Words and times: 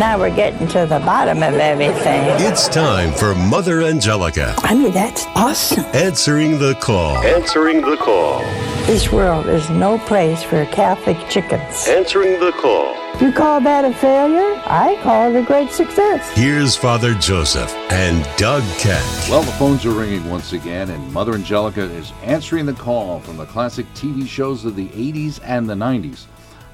Now 0.00 0.18
we're 0.18 0.34
getting 0.34 0.66
to 0.68 0.86
the 0.86 0.98
bottom 1.00 1.42
of 1.42 1.52
everything. 1.56 2.24
It's 2.40 2.68
time 2.68 3.12
for 3.12 3.34
Mother 3.34 3.82
Angelica. 3.82 4.54
I 4.60 4.74
mean, 4.74 4.92
that's 4.92 5.26
awesome. 5.34 5.84
Answering 5.92 6.58
the 6.58 6.74
call. 6.76 7.18
Answering 7.18 7.82
the 7.82 7.98
call. 7.98 8.40
This 8.86 9.12
world 9.12 9.46
is 9.46 9.68
no 9.68 9.98
place 9.98 10.42
for 10.42 10.64
Catholic 10.64 11.18
chickens. 11.28 11.86
Answering 11.86 12.40
the 12.40 12.50
call. 12.52 12.94
You 13.20 13.30
call 13.30 13.60
that 13.60 13.84
a 13.84 13.92
failure? 13.92 14.58
I 14.64 14.98
call 15.02 15.34
it 15.34 15.38
a 15.38 15.44
great 15.44 15.70
success. 15.70 16.26
Here's 16.32 16.74
Father 16.74 17.12
Joseph 17.16 17.70
and 17.90 18.26
Doug 18.38 18.62
Keck. 18.78 19.04
Well, 19.28 19.42
the 19.42 19.52
phones 19.52 19.84
are 19.84 19.90
ringing 19.90 20.30
once 20.30 20.54
again, 20.54 20.88
and 20.88 21.12
Mother 21.12 21.34
Angelica 21.34 21.82
is 21.82 22.10
answering 22.22 22.64
the 22.64 22.72
call 22.72 23.20
from 23.20 23.36
the 23.36 23.44
classic 23.44 23.84
TV 23.92 24.26
shows 24.26 24.64
of 24.64 24.76
the 24.76 24.88
80s 24.88 25.40
and 25.44 25.68
the 25.68 25.74
90s. 25.74 26.24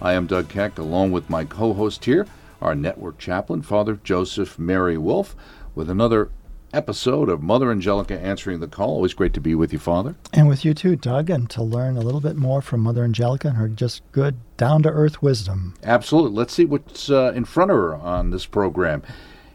I 0.00 0.12
am 0.12 0.29
Doug 0.29 0.48
Keck, 0.48 0.79
along 0.79 1.11
with 1.11 1.29
my 1.29 1.45
co 1.45 1.72
host 1.72 2.04
here, 2.04 2.24
our 2.61 2.75
network 2.75 3.18
chaplain, 3.18 3.62
Father 3.62 3.98
Joseph 4.02 4.59
Mary 4.59 4.96
Wolfe, 4.99 5.36
with 5.75 5.90
another 5.90 6.30
episode 6.72 7.29
of 7.29 7.43
Mother 7.43 7.71
Angelica 7.71 8.18
answering 8.18 8.61
the 8.61 8.68
call. 8.68 8.90
Always 8.90 9.14
great 9.14 9.32
to 9.35 9.40
be 9.40 9.54
with 9.54 9.72
you, 9.72 9.79
Father. 9.79 10.14
And 10.32 10.49
with 10.49 10.64
you 10.64 10.75
too, 10.75 10.96
Doug, 10.96 11.30
and 11.30 11.49
to 11.50 11.63
learn 11.63 11.96
a 11.96 12.00
little 12.00 12.21
bit 12.21 12.36
more 12.36 12.61
from 12.61 12.80
Mother 12.80 13.04
Angelica 13.04 13.49
and 13.49 13.57
her 13.57 13.68
just 13.68 14.03
good, 14.13 14.36
down 14.57 14.82
to 14.82 14.90
earth 14.90 15.22
wisdom. 15.22 15.75
Absolutely. 15.82 16.36
Let's 16.36 16.54
see 16.54 16.64
what's 16.64 17.11
uh, 17.11 17.32
in 17.35 17.44
front 17.44 17.71
of 17.71 17.77
her 17.77 17.94
on 17.94 18.30
this 18.30 18.46
program. 18.46 19.02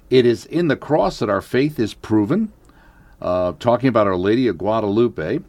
It 0.10 0.26
is 0.26 0.46
in 0.46 0.68
the 0.68 0.76
cross 0.76 1.20
that 1.20 1.30
our 1.30 1.42
faith 1.42 1.80
is 1.80 1.94
proven. 1.94 2.52
Uh, 3.22 3.54
talking 3.60 3.88
about 3.88 4.08
Our 4.08 4.18
Lady 4.18 4.48
of 4.48 4.58
Guadalupe, 4.58 5.42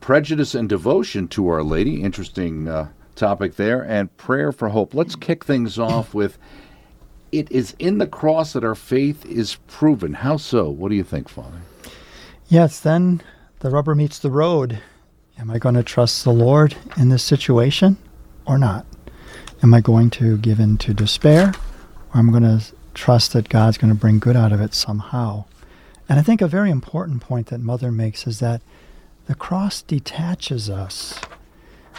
prejudice 0.00 0.54
and 0.54 0.68
devotion 0.68 1.28
to 1.28 1.48
Our 1.48 1.62
Lady. 1.62 2.02
Interesting 2.02 2.66
uh, 2.66 2.88
topic 3.14 3.54
there, 3.54 3.82
and 3.82 4.16
prayer 4.16 4.50
for 4.50 4.70
hope. 4.70 4.94
Let's 4.94 5.14
kick 5.14 5.44
things 5.44 5.78
off 5.78 6.12
with 6.12 6.38
it 7.32 7.50
is 7.50 7.74
in 7.78 7.98
the 7.98 8.06
cross 8.06 8.52
that 8.52 8.64
our 8.64 8.74
faith 8.74 9.24
is 9.26 9.56
proven. 9.66 10.14
How 10.14 10.36
so? 10.36 10.68
What 10.68 10.88
do 10.88 10.94
you 10.94 11.04
think, 11.04 11.28
Father? 11.28 11.60
Yes, 12.48 12.80
then 12.80 13.22
the 13.60 13.70
rubber 13.70 13.94
meets 13.94 14.18
the 14.18 14.30
road. 14.30 14.80
Am 15.38 15.50
I 15.50 15.58
going 15.58 15.74
to 15.74 15.82
trust 15.82 16.24
the 16.24 16.32
Lord 16.32 16.76
in 16.96 17.08
this 17.08 17.22
situation 17.22 17.96
or 18.46 18.58
not? 18.58 18.86
Am 19.62 19.74
I 19.74 19.80
going 19.80 20.10
to 20.10 20.38
give 20.38 20.60
in 20.60 20.78
to 20.78 20.94
despair 20.94 21.52
or 22.14 22.18
am 22.18 22.30
I 22.30 22.38
going 22.38 22.58
to 22.58 22.64
trust 22.94 23.32
that 23.32 23.48
God's 23.48 23.78
going 23.78 23.92
to 23.92 23.98
bring 23.98 24.18
good 24.18 24.36
out 24.36 24.52
of 24.52 24.60
it 24.60 24.74
somehow? 24.74 25.44
And 26.08 26.18
I 26.18 26.22
think 26.22 26.40
a 26.40 26.48
very 26.48 26.70
important 26.70 27.20
point 27.20 27.48
that 27.48 27.60
Mother 27.60 27.92
makes 27.92 28.26
is 28.26 28.40
that 28.40 28.62
the 29.26 29.34
cross 29.34 29.82
detaches 29.82 30.70
us. 30.70 31.20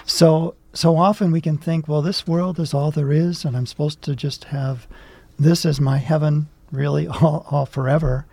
So 0.06 0.56
so 0.74 0.98
often 0.98 1.32
we 1.32 1.42
can 1.42 1.58
think, 1.58 1.88
well, 1.88 2.02
this 2.02 2.28
world 2.28 2.60
is 2.60 2.74
all 2.74 2.92
there 2.92 3.12
is, 3.12 3.44
and 3.44 3.58
I'm 3.58 3.66
supposed 3.66 4.02
to 4.04 4.16
just 4.16 4.46
have 4.46 4.88
this 5.40 5.66
is 5.66 5.80
my 5.80 5.98
heaven, 5.98 6.50
really 6.72 7.08
all, 7.22 7.46
all 7.50 7.66
forever. 7.66 8.26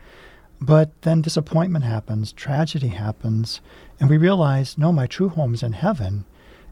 But 0.61 0.91
then 1.03 1.23
disappointment 1.23 1.85
happens, 1.85 2.33
tragedy 2.33 2.89
happens, 2.89 3.61
and 4.01 4.11
we 4.11 4.17
realize, 4.17 4.77
no, 4.77 4.91
my 4.91 5.07
true 5.07 5.29
home 5.29 5.55
is 5.55 5.63
in 5.63 5.73
heaven. 5.73 6.25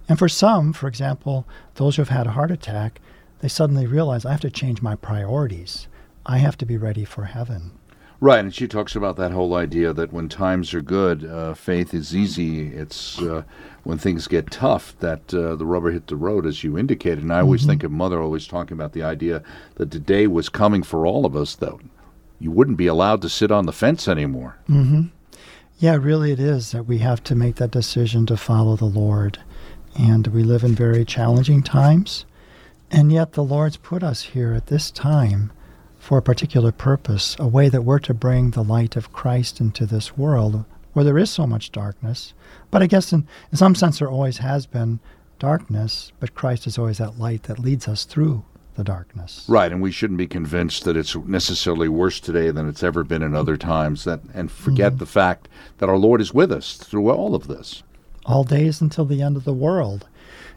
And 0.08 0.18
for 0.18 0.28
some, 0.28 0.72
for 0.72 0.88
example, 0.88 1.46
those 1.74 1.96
who 1.96 2.02
have 2.02 2.08
had 2.08 2.26
a 2.26 2.32
heart 2.32 2.50
attack, 2.50 3.00
they 3.40 3.48
suddenly 3.48 3.86
realize 3.86 4.24
I 4.24 4.32
have 4.32 4.40
to 4.40 4.50
change 4.50 4.82
my 4.82 4.96
priorities. 4.96 5.86
I 6.26 6.38
have 6.38 6.56
to 6.58 6.66
be 6.66 6.76
ready 6.76 7.04
for 7.04 7.24
heaven. 7.24 7.72
Right, 8.24 8.38
and 8.38 8.54
she 8.54 8.66
talks 8.66 8.96
about 8.96 9.16
that 9.16 9.32
whole 9.32 9.52
idea 9.52 9.92
that 9.92 10.10
when 10.10 10.30
times 10.30 10.72
are 10.72 10.80
good, 10.80 11.26
uh, 11.26 11.52
faith 11.52 11.92
is 11.92 12.16
easy. 12.16 12.68
It's 12.68 13.20
uh, 13.20 13.42
when 13.82 13.98
things 13.98 14.28
get 14.28 14.50
tough 14.50 14.98
that 15.00 15.34
uh, 15.34 15.56
the 15.56 15.66
rubber 15.66 15.90
hit 15.90 16.06
the 16.06 16.16
road, 16.16 16.46
as 16.46 16.64
you 16.64 16.78
indicated. 16.78 17.18
And 17.18 17.30
I 17.30 17.40
always 17.40 17.60
mm-hmm. 17.60 17.68
think 17.72 17.82
of 17.82 17.90
Mother 17.90 18.22
always 18.22 18.46
talking 18.46 18.78
about 18.78 18.94
the 18.94 19.02
idea 19.02 19.42
that 19.74 19.90
the 19.90 20.00
day 20.00 20.26
was 20.26 20.48
coming 20.48 20.82
for 20.82 21.04
all 21.04 21.26
of 21.26 21.36
us, 21.36 21.54
though. 21.54 21.78
You 22.40 22.50
wouldn't 22.50 22.78
be 22.78 22.86
allowed 22.86 23.20
to 23.20 23.28
sit 23.28 23.50
on 23.50 23.66
the 23.66 23.74
fence 23.74 24.08
anymore. 24.08 24.56
Mm-hmm. 24.70 25.08
Yeah, 25.78 25.96
really, 25.96 26.32
it 26.32 26.40
is 26.40 26.72
that 26.72 26.84
we 26.84 27.00
have 27.00 27.22
to 27.24 27.34
make 27.34 27.56
that 27.56 27.72
decision 27.72 28.24
to 28.24 28.38
follow 28.38 28.74
the 28.74 28.86
Lord. 28.86 29.38
And 29.98 30.28
we 30.28 30.44
live 30.44 30.64
in 30.64 30.74
very 30.74 31.04
challenging 31.04 31.62
times. 31.62 32.24
And 32.90 33.12
yet, 33.12 33.34
the 33.34 33.44
Lord's 33.44 33.76
put 33.76 34.02
us 34.02 34.22
here 34.22 34.54
at 34.54 34.68
this 34.68 34.90
time 34.90 35.52
for 36.04 36.18
a 36.18 36.22
particular 36.22 36.70
purpose, 36.70 37.34
a 37.38 37.48
way 37.48 37.70
that 37.70 37.80
we're 37.80 37.98
to 37.98 38.12
bring 38.12 38.50
the 38.50 38.62
light 38.62 38.94
of 38.94 39.10
Christ 39.10 39.58
into 39.58 39.86
this 39.86 40.18
world 40.18 40.66
where 40.92 41.02
there 41.02 41.16
is 41.16 41.30
so 41.30 41.46
much 41.46 41.72
darkness. 41.72 42.34
But 42.70 42.82
I 42.82 42.86
guess 42.86 43.10
in, 43.10 43.26
in 43.50 43.56
some 43.56 43.74
sense 43.74 43.98
there 43.98 44.10
always 44.10 44.36
has 44.36 44.66
been 44.66 45.00
darkness, 45.38 46.12
but 46.20 46.34
Christ 46.34 46.66
is 46.66 46.76
always 46.76 46.98
that 46.98 47.18
light 47.18 47.44
that 47.44 47.58
leads 47.58 47.88
us 47.88 48.04
through 48.04 48.44
the 48.74 48.84
darkness. 48.84 49.46
Right, 49.48 49.72
and 49.72 49.80
we 49.80 49.90
shouldn't 49.90 50.18
be 50.18 50.26
convinced 50.26 50.84
that 50.84 50.94
it's 50.94 51.16
necessarily 51.16 51.88
worse 51.88 52.20
today 52.20 52.50
than 52.50 52.68
it's 52.68 52.82
ever 52.82 53.02
been 53.02 53.22
in 53.22 53.34
other 53.34 53.56
times 53.56 54.04
that 54.04 54.20
and 54.34 54.52
forget 54.52 54.92
mm-hmm. 54.92 54.98
the 54.98 55.06
fact 55.06 55.48
that 55.78 55.88
our 55.88 55.96
Lord 55.96 56.20
is 56.20 56.34
with 56.34 56.52
us 56.52 56.76
through 56.76 57.10
all 57.10 57.34
of 57.34 57.46
this. 57.46 57.82
All 58.26 58.44
days 58.44 58.82
until 58.82 59.06
the 59.06 59.22
end 59.22 59.38
of 59.38 59.44
the 59.44 59.54
world. 59.54 60.06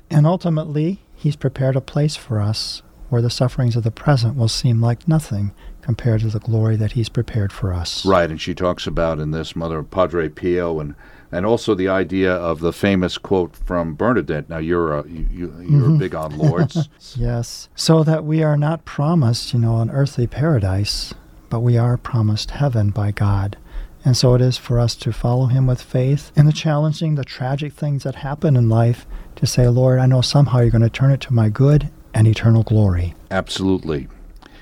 And 0.10 0.28
ultimately, 0.28 1.00
he's 1.16 1.38
prepared 1.38 1.78
a 1.78 1.82
place 1.82 2.18
for 2.18 2.42
us 2.42 2.82
where 3.10 3.22
the 3.22 3.30
sufferings 3.30 3.76
of 3.76 3.84
the 3.84 3.92
present 3.92 4.36
will 4.36 4.48
seem 4.48 4.82
like 4.82 5.08
nothing 5.08 5.52
compared 5.82 6.22
to 6.22 6.28
the 6.28 6.40
glory 6.40 6.76
that 6.76 6.92
he's 6.94 7.10
prepared 7.10 7.54
for 7.54 7.74
us. 7.74 8.06
Right, 8.06 8.30
and 8.30 8.42
she 8.42 8.54
talks 8.54 8.88
about 8.88 9.20
in 9.20 9.32
this 9.32 9.56
Mother 9.56 9.84
Padre 9.84 10.30
Pio 10.30 10.80
and 10.80 10.96
and 11.32 11.46
also 11.46 11.76
the 11.76 11.90
idea 11.90 12.34
of 12.34 12.62
the 12.62 12.72
famous 12.72 13.18
quote 13.18 13.56
from 13.56 13.96
Bernadette. 13.96 14.50
Now 14.50 14.60
you're 14.60 14.94
a, 14.98 15.08
you, 15.08 15.48
are 15.48 15.64
mm-hmm. 15.64 15.98
big 15.98 16.16
on 16.16 16.38
Lourdes. 16.38 16.88
yes, 17.16 17.70
so 17.76 18.04
that 18.04 18.24
we 18.24 18.44
are 18.44 18.58
not 18.58 18.86
promised, 18.86 19.54
you 19.54 19.60
know, 19.60 19.80
an 19.80 19.90
earthly 19.92 20.26
paradise, 20.26 21.14
but 21.50 21.60
we 21.60 21.78
are 21.78 21.98
promised 21.98 22.52
heaven 22.52 22.92
by 22.92 23.12
God. 23.12 23.58
And 24.06 24.16
so 24.16 24.36
it 24.36 24.42
is 24.42 24.58
for 24.58 24.80
us 24.80 24.96
to 24.96 25.12
follow 25.12 25.48
him 25.48 25.68
with 25.68 25.82
faith 25.82 26.32
in 26.36 26.46
the 26.46 26.54
challenging, 26.54 27.16
the 27.16 27.26
tragic 27.26 27.74
things 27.74 28.04
that 28.04 28.16
happen 28.16 28.56
in 28.56 28.70
life 28.70 29.06
to 29.36 29.46
say, 29.46 29.68
Lord, 29.68 30.00
I 30.00 30.06
know 30.06 30.22
somehow 30.22 30.60
you're 30.60 30.70
going 30.70 30.82
to 30.82 30.90
turn 30.90 31.12
it 31.12 31.20
to 31.22 31.34
my 31.34 31.50
good 31.50 31.90
and 32.18 32.28
eternal 32.28 32.64
glory. 32.64 33.14
Absolutely. 33.30 34.08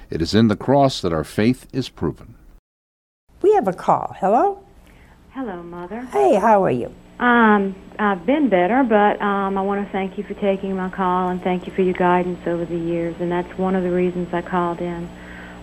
It 0.10 0.22
is 0.22 0.36
in 0.36 0.50
the 0.50 0.58
cross 0.58 1.02
that 1.02 1.14
our 1.14 1.24
faith 1.24 1.68
is 1.72 1.88
proven. 1.88 2.36
We 3.42 3.54
have 3.54 3.70
a 3.70 3.74
call. 3.74 4.14
Hello? 4.20 4.62
Hello, 5.32 5.64
Mother. 5.64 6.02
Hey, 6.12 6.36
how 6.36 6.66
are 6.66 6.72
you? 6.72 6.94
Um, 7.18 7.74
I've 7.98 8.26
been 8.26 8.50
better, 8.50 8.84
but 8.84 9.22
um, 9.22 9.58
I 9.58 9.62
want 9.62 9.86
to 9.86 9.92
thank 9.94 10.18
you 10.18 10.26
for 10.26 10.34
taking 10.34 10.76
my 10.76 10.90
call 10.90 11.30
and 11.30 11.42
thank 11.42 11.66
you 11.66 11.72
for 11.72 11.82
your 11.82 11.94
guidance 11.94 12.46
over 12.46 12.66
the 12.66 12.78
years. 12.78 13.16
And 13.22 13.32
that's 13.32 13.58
one 13.58 13.74
of 13.74 13.84
the 13.84 13.92
reasons 13.92 14.34
I 14.34 14.42
called 14.42 14.82
in. 14.82 15.10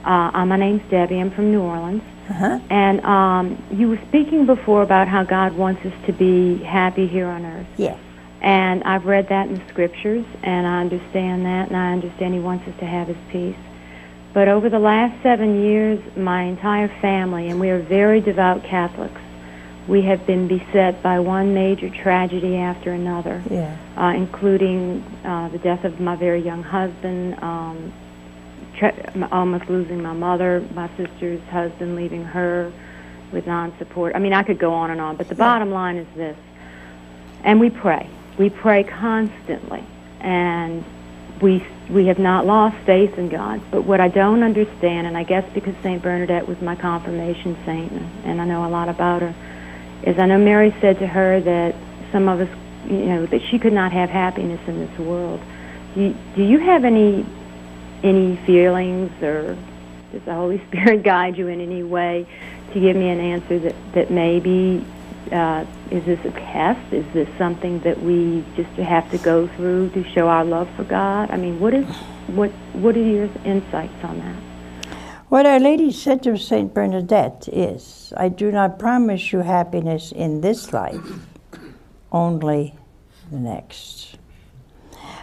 Uh, 0.02 0.46
my 0.46 0.56
name's 0.56 0.82
Debbie. 0.90 1.20
I'm 1.20 1.30
from 1.30 1.52
New 1.52 1.60
Orleans. 1.60 2.02
Uh-huh. 2.30 2.58
And 2.70 3.04
um, 3.04 3.62
you 3.70 3.88
were 3.88 4.00
speaking 4.08 4.46
before 4.46 4.82
about 4.82 5.08
how 5.08 5.24
God 5.24 5.52
wants 5.52 5.84
us 5.84 5.92
to 6.06 6.12
be 6.12 6.56
happy 6.62 7.06
here 7.06 7.26
on 7.26 7.44
earth. 7.44 7.66
Yes. 7.76 7.98
And 8.42 8.82
I've 8.82 9.06
read 9.06 9.28
that 9.28 9.46
in 9.46 9.54
the 9.54 9.68
scriptures, 9.68 10.26
and 10.42 10.66
I 10.66 10.80
understand 10.80 11.46
that, 11.46 11.68
and 11.68 11.76
I 11.76 11.92
understand 11.92 12.34
He 12.34 12.40
wants 12.40 12.66
us 12.66 12.74
to 12.80 12.86
have 12.86 13.06
His 13.06 13.16
peace. 13.30 13.56
But 14.32 14.48
over 14.48 14.68
the 14.68 14.80
last 14.80 15.22
seven 15.22 15.62
years, 15.62 16.00
my 16.16 16.42
entire 16.42 16.88
family, 17.00 17.48
and 17.50 17.60
we 17.60 17.70
are 17.70 17.78
very 17.78 18.20
devout 18.20 18.64
Catholics, 18.64 19.20
we 19.86 20.02
have 20.02 20.26
been 20.26 20.48
beset 20.48 21.02
by 21.02 21.20
one 21.20 21.54
major 21.54 21.88
tragedy 21.88 22.56
after 22.56 22.92
another, 22.92 23.42
yeah. 23.48 23.76
uh, 23.96 24.12
including 24.16 25.04
uh, 25.24 25.48
the 25.48 25.58
death 25.58 25.84
of 25.84 26.00
my 26.00 26.16
very 26.16 26.40
young 26.40 26.64
husband, 26.64 27.40
um, 27.42 27.92
tra- 28.76 29.28
almost 29.30 29.68
losing 29.68 30.02
my 30.02 30.12
mother, 30.12 30.66
my 30.74 30.88
sister's 30.96 31.42
husband 31.44 31.94
leaving 31.94 32.24
her 32.24 32.72
with 33.30 33.46
non-support. 33.46 34.16
I 34.16 34.18
mean, 34.18 34.32
I 34.32 34.42
could 34.42 34.58
go 34.58 34.72
on 34.72 34.90
and 34.90 35.00
on, 35.00 35.16
but 35.16 35.28
the 35.28 35.34
yeah. 35.34 35.46
bottom 35.46 35.70
line 35.70 35.96
is 35.96 36.08
this. 36.16 36.36
And 37.44 37.60
we 37.60 37.70
pray. 37.70 38.08
We 38.38 38.50
pray 38.50 38.84
constantly, 38.84 39.84
and 40.20 40.84
we 41.40 41.66
we 41.90 42.06
have 42.06 42.18
not 42.18 42.46
lost 42.46 42.76
faith 42.86 43.18
in 43.18 43.28
God. 43.28 43.60
But 43.70 43.82
what 43.82 44.00
I 44.00 44.08
don't 44.08 44.42
understand, 44.42 45.06
and 45.06 45.16
I 45.16 45.24
guess 45.24 45.44
because 45.52 45.74
Saint 45.82 46.02
Bernadette 46.02 46.48
was 46.48 46.60
my 46.62 46.74
confirmation 46.76 47.56
saint, 47.66 47.92
and 48.24 48.40
I 48.40 48.44
know 48.44 48.64
a 48.66 48.68
lot 48.70 48.88
about 48.88 49.22
her, 49.22 49.34
is 50.04 50.18
I 50.18 50.26
know 50.26 50.38
Mary 50.38 50.74
said 50.80 50.98
to 51.00 51.06
her 51.06 51.40
that 51.40 51.74
some 52.10 52.28
of 52.28 52.40
us, 52.40 52.48
you 52.86 53.06
know, 53.06 53.26
that 53.26 53.42
she 53.42 53.58
could 53.58 53.72
not 53.72 53.92
have 53.92 54.08
happiness 54.08 54.60
in 54.66 54.78
this 54.78 54.98
world. 54.98 55.40
Do 55.94 56.00
you, 56.00 56.16
do 56.34 56.42
you 56.42 56.58
have 56.58 56.84
any 56.84 57.26
any 58.02 58.36
feelings, 58.46 59.12
or 59.22 59.56
does 60.12 60.22
the 60.22 60.34
Holy 60.34 60.64
Spirit 60.68 61.02
guide 61.02 61.36
you 61.36 61.48
in 61.48 61.60
any 61.60 61.82
way 61.82 62.26
to 62.72 62.80
give 62.80 62.96
me 62.96 63.08
an 63.08 63.20
answer 63.20 63.58
that 63.58 63.74
that 63.92 64.10
maybe 64.10 64.84
uh, 65.30 65.66
is 65.92 66.04
this 66.06 66.24
a 66.24 66.30
test? 66.30 66.92
Is 66.92 67.04
this 67.12 67.28
something 67.36 67.80
that 67.80 68.02
we 68.02 68.42
just 68.56 68.70
have 68.80 69.10
to 69.10 69.18
go 69.18 69.46
through 69.46 69.90
to 69.90 70.02
show 70.12 70.26
our 70.26 70.44
love 70.44 70.68
for 70.74 70.84
God? 70.84 71.30
I 71.30 71.36
mean, 71.36 71.60
what 71.60 71.74
is 71.74 71.86
what 72.28 72.50
what 72.72 72.96
are 72.96 73.02
your 73.02 73.28
insights 73.44 74.02
on 74.02 74.18
that? 74.18 74.36
What 75.28 75.44
Our 75.44 75.60
Lady 75.60 75.92
said 75.92 76.22
to 76.22 76.36
Saint 76.38 76.72
Bernadette 76.72 77.46
is, 77.52 78.12
"I 78.16 78.30
do 78.30 78.50
not 78.50 78.78
promise 78.78 79.32
you 79.32 79.40
happiness 79.40 80.12
in 80.12 80.40
this 80.40 80.72
life, 80.72 81.26
only 82.10 82.74
the 83.30 83.38
next." 83.38 84.16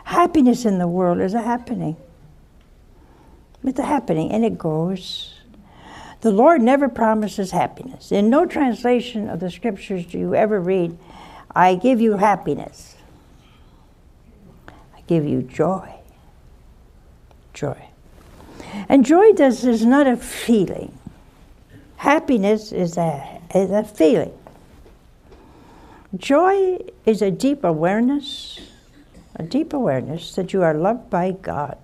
Happiness 0.04 0.66
in 0.66 0.78
the 0.78 0.88
world 0.88 1.20
is 1.20 1.34
a 1.34 1.42
happening. 1.42 1.96
It's 3.64 3.80
a 3.80 3.86
happening, 3.86 4.32
and 4.32 4.46
it 4.46 4.58
goes. 4.58 5.39
The 6.22 6.32
Lord 6.32 6.62
never 6.62 6.90
promises 6.90 7.52
happiness. 7.52 8.12
In 8.12 8.30
no 8.30 8.46
translation 8.46 9.30
of 9.30 9.40
the 9.40 9.50
scriptures 9.50 10.06
do 10.06 10.20
you 10.20 10.36
ever 10.36 10.60
read, 10.60 10.98
I 11.56 11.76
give 11.76 12.02
you 12.02 12.18
happiness. 12.18 12.96
I 14.68 15.02
give 15.08 15.26
you 15.26 15.42
joy. 15.42 15.94
Joy. 17.54 17.88
And 18.90 19.06
joy 19.06 19.32
does, 19.32 19.64
is 19.64 19.86
not 19.86 20.08
a 20.08 20.18
feeling. 20.18 20.98
Happiness 21.98 22.72
is 22.72 22.98
a, 22.98 23.42
is 23.56 23.72
a 23.72 23.84
feeling. 23.84 24.34
Joy 26.18 26.80
is 27.06 27.22
a 27.22 27.32
deep 27.32 27.64
awareness, 27.64 28.60
a 29.36 29.44
deep 29.44 29.74
awareness 29.74 30.36
that 30.36 30.54
you 30.54 30.64
are 30.64 30.74
loved 30.74 31.10
by 31.10 31.32
God 31.32 31.78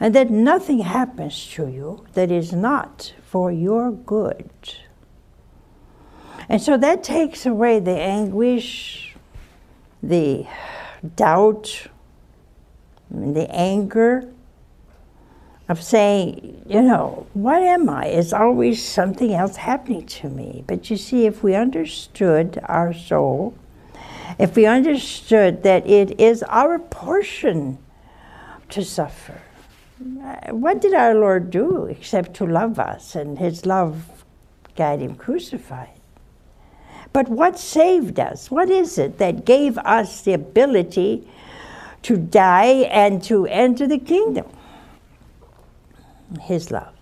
and 0.00 0.14
that 0.14 0.30
nothing 0.30 0.80
happens 0.80 1.46
to 1.52 1.68
you 1.68 2.04
that 2.14 2.30
is 2.30 2.52
not 2.52 3.14
for 3.22 3.52
your 3.52 3.90
good. 3.90 4.50
And 6.48 6.60
so 6.60 6.76
that 6.76 7.02
takes 7.02 7.46
away 7.46 7.80
the 7.80 7.98
anguish, 7.98 9.14
the 10.02 10.46
doubt, 11.16 11.88
the 13.10 13.48
anger 13.50 14.30
of 15.68 15.82
saying, 15.82 16.62
you 16.68 16.82
know, 16.82 17.26
what 17.32 17.62
am 17.62 17.88
I? 17.88 18.06
Is 18.06 18.32
always 18.32 18.82
something 18.82 19.32
else 19.32 19.56
happening 19.56 20.04
to 20.06 20.28
me. 20.28 20.64
But 20.66 20.90
you 20.90 20.96
see, 20.96 21.24
if 21.26 21.42
we 21.42 21.54
understood 21.54 22.58
our 22.64 22.92
soul, 22.92 23.56
if 24.38 24.56
we 24.56 24.66
understood 24.66 25.62
that 25.62 25.86
it 25.86 26.20
is 26.20 26.42
our 26.48 26.78
portion 26.78 27.78
to 28.70 28.84
suffer, 28.84 29.40
what 29.98 30.80
did 30.80 30.94
our 30.94 31.14
Lord 31.14 31.50
do 31.50 31.86
except 31.86 32.34
to 32.34 32.46
love 32.46 32.78
us 32.78 33.14
and 33.14 33.38
his 33.38 33.64
love 33.64 34.24
got 34.76 34.98
him 34.98 35.14
crucified? 35.14 36.00
But 37.12 37.28
what 37.28 37.58
saved 37.58 38.18
us? 38.18 38.50
What 38.50 38.70
is 38.70 38.98
it 38.98 39.18
that 39.18 39.44
gave 39.44 39.78
us 39.78 40.22
the 40.22 40.32
ability 40.32 41.28
to 42.02 42.16
die 42.16 42.88
and 42.90 43.22
to 43.24 43.46
enter 43.46 43.86
the 43.86 43.98
kingdom? 43.98 44.46
His 46.40 46.72
love. 46.72 46.92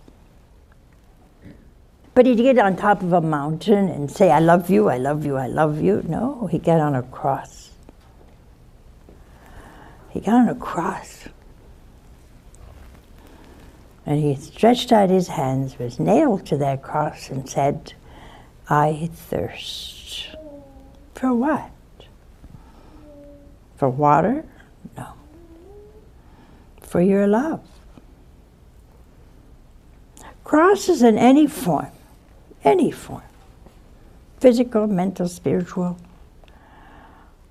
But 2.13 2.27
he 2.27 2.35
did 2.35 2.43
get 2.43 2.59
on 2.59 2.75
top 2.75 3.01
of 3.01 3.11
a 3.11 3.21
mountain 3.21 3.89
and 3.89 4.11
say, 4.11 4.29
I 4.29 4.37
love 4.37 4.69
you, 4.69 4.87
I 4.87 4.97
love 4.97 5.25
you, 5.25 5.35
I 5.35 5.47
love 5.47 5.81
you. 5.81 6.03
No, 6.07 6.45
he 6.45 6.59
got 6.59 6.79
on 6.79 6.93
a 6.93 7.01
cross. 7.01 7.71
He 10.11 10.19
got 10.19 10.35
on 10.35 10.49
a 10.49 10.55
cross. 10.55 11.27
And 14.05 14.19
he 14.19 14.35
stretched 14.35 14.91
out 14.91 15.09
his 15.09 15.29
hands, 15.29 15.79
was 15.79 15.99
nailed 15.99 16.45
to 16.47 16.57
that 16.57 16.81
cross, 16.81 17.29
and 17.29 17.49
said, 17.49 17.93
I 18.69 19.09
thirst. 19.13 20.35
For 21.15 21.33
what? 21.33 21.71
For 23.77 23.89
water? 23.89 24.45
No. 24.97 25.07
For 26.81 27.01
your 27.01 27.27
love. 27.27 27.61
Crosses 30.43 31.01
in 31.01 31.17
any 31.17 31.47
form, 31.47 31.91
any 32.63 32.91
form, 32.91 33.23
physical, 34.39 34.87
mental, 34.87 35.27
spiritual, 35.29 35.97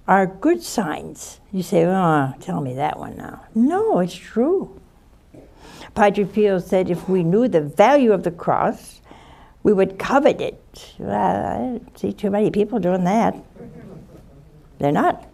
are 0.06 0.26
good 0.26 0.62
signs. 0.62 1.40
You 1.50 1.62
say, 1.62 1.86
oh, 1.86 2.34
tell 2.40 2.60
me 2.60 2.74
that 2.74 2.98
one 2.98 3.16
now. 3.16 3.46
No, 3.54 4.00
it's 4.00 4.14
true. 4.14 4.78
Padre 5.94 6.24
Pio 6.24 6.58
said 6.58 6.90
if 6.90 7.08
we 7.08 7.22
knew 7.22 7.48
the 7.48 7.60
value 7.60 8.12
of 8.12 8.22
the 8.22 8.30
cross, 8.30 9.00
we 9.62 9.72
would 9.72 9.98
covet 9.98 10.40
it. 10.40 10.94
Well, 10.98 11.46
I 11.46 11.58
don't 11.58 11.98
see 11.98 12.12
too 12.12 12.30
many 12.30 12.50
people 12.50 12.78
doing 12.78 13.04
that. 13.04 13.36
They're 14.78 14.92
not. 14.92 15.28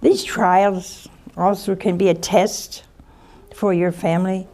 These 0.00 0.24
trials 0.24 1.08
also 1.36 1.74
can 1.74 1.98
be 1.98 2.08
a 2.08 2.14
test 2.14 2.84
for 3.54 3.74
your 3.74 3.92
family. 3.92 4.46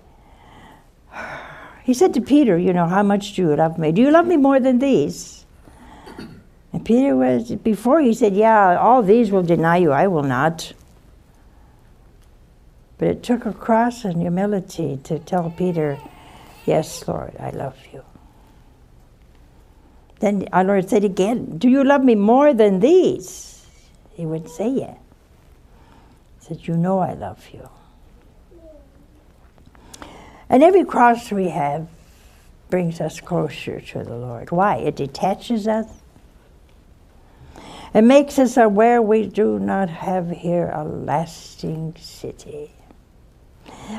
He 1.85 1.93
said 1.93 2.15
to 2.15 2.21
Peter, 2.21 2.57
You 2.57 2.73
know, 2.73 2.87
how 2.87 3.03
much 3.03 3.35
do 3.35 3.43
you 3.43 3.55
love 3.55 3.79
me? 3.79 3.93
Do 3.93 4.01
you 4.01 4.11
love 4.11 4.27
me 4.27 4.39
more 4.39 4.59
than 4.59 4.79
these? 4.79 5.45
And 6.73 6.85
Peter 6.85 7.15
was, 7.15 7.51
before 7.51 8.01
he 8.01 8.15
said, 8.15 8.35
Yeah, 8.35 8.79
all 8.79 9.03
these 9.03 9.31
will 9.31 9.43
deny 9.43 9.77
you, 9.77 9.93
I 9.93 10.07
will 10.07 10.23
not. 10.23 10.73
But 12.99 13.09
it 13.09 13.23
took 13.23 13.47
a 13.47 13.53
cross 13.53 14.05
and 14.05 14.21
humility 14.21 14.99
to 15.05 15.19
tell 15.19 15.51
Peter, 15.51 15.99
Yes, 16.65 17.07
Lord, 17.07 17.37
I 17.39 17.51
love 17.51 17.77
you. 17.93 18.03
Then 20.21 20.49
our 20.53 20.65
Lord 20.65 20.89
said 20.89 21.05
again, 21.05 21.59
Do 21.59 21.69
you 21.69 21.85
love 21.85 22.03
me 22.03 22.15
more 22.15 22.55
than 22.55 22.81
these? 22.81 23.67
He 24.13 24.25
would 24.25 24.49
say, 24.49 24.69
Yeah. 24.69 24.95
He 24.95 26.47
said, 26.47 26.67
You 26.69 26.77
know 26.77 27.01
I 27.01 27.15
love 27.15 27.47
you. 27.53 27.69
And 30.49 30.63
every 30.63 30.85
cross 30.85 31.33
we 31.33 31.49
have 31.49 31.89
brings 32.71 33.01
us 33.01 33.21
closer 33.21 33.81
to 33.81 34.05
the 34.05 34.17
Lord. 34.17 34.51
Why? 34.51 34.77
It 34.77 34.97
detaches 34.97 35.67
us. 35.67 35.87
It 37.93 38.03
makes 38.03 38.39
us 38.39 38.57
aware 38.57 39.01
we 39.01 39.27
do 39.27 39.59
not 39.59 39.89
have 39.89 40.31
here 40.31 40.71
a 40.75 40.85
lasting 40.85 41.95
city. 41.99 42.73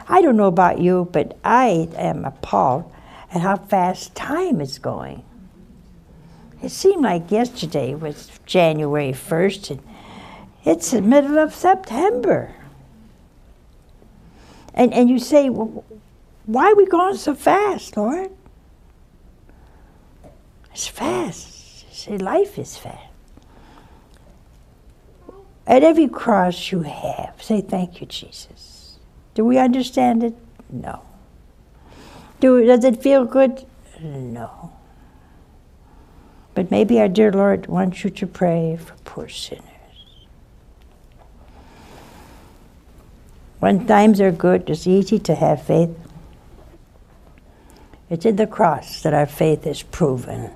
I 0.07 0.21
don't 0.21 0.37
know 0.37 0.47
about 0.47 0.79
you, 0.79 1.09
but 1.11 1.37
I 1.43 1.89
am 1.95 2.25
appalled 2.25 2.91
at 3.31 3.41
how 3.41 3.57
fast 3.57 4.15
time 4.15 4.61
is 4.61 4.79
going. 4.79 5.23
It 6.61 6.69
seemed 6.69 7.03
like 7.03 7.31
yesterday 7.31 7.93
was 7.93 8.31
January 8.45 9.11
1st, 9.11 9.71
and 9.71 9.83
it's 10.63 10.91
the 10.91 11.01
middle 11.01 11.37
of 11.37 11.53
September. 11.53 12.55
And, 14.73 14.93
and 14.93 15.09
you 15.09 15.19
say, 15.19 15.49
well, 15.49 15.83
why 16.45 16.71
are 16.71 16.75
we 16.75 16.85
going 16.85 17.17
so 17.17 17.33
fast, 17.33 17.97
Lord? 17.97 18.31
It's 20.71 20.87
fast. 20.87 21.93
See, 21.95 22.17
life 22.17 22.59
is 22.59 22.77
fast. 22.77 22.99
At 25.67 25.83
every 25.83 26.07
cross 26.07 26.71
you 26.71 26.81
have, 26.81 27.41
say, 27.41 27.61
Thank 27.61 28.01
you, 28.01 28.07
Jesus. 28.07 28.74
Do 29.35 29.45
we 29.45 29.57
understand 29.59 30.23
it? 30.23 30.33
No. 30.71 31.01
Do, 32.39 32.65
does 32.65 32.83
it 32.83 33.03
feel 33.03 33.25
good? 33.25 33.65
No. 34.01 34.73
But 36.53 36.71
maybe 36.71 36.99
our 36.99 37.09
dear 37.09 37.31
Lord 37.31 37.67
wants 37.67 38.03
you 38.03 38.09
to 38.09 38.25
pray 38.25 38.77
for 38.77 38.93
poor 39.03 39.27
sinners. 39.27 39.61
When 43.59 43.85
times 43.85 44.21
are 44.21 44.31
good, 44.31 44.69
it's 44.69 44.87
easy 44.87 45.19
to 45.19 45.35
have 45.35 45.61
faith. 45.63 45.89
It's 48.09 48.25
in 48.25 48.37
the 48.37 48.47
cross 48.47 49.01
that 49.01 49.13
our 49.13 49.25
faith 49.25 49.67
is 49.67 49.83
proven. 49.83 50.51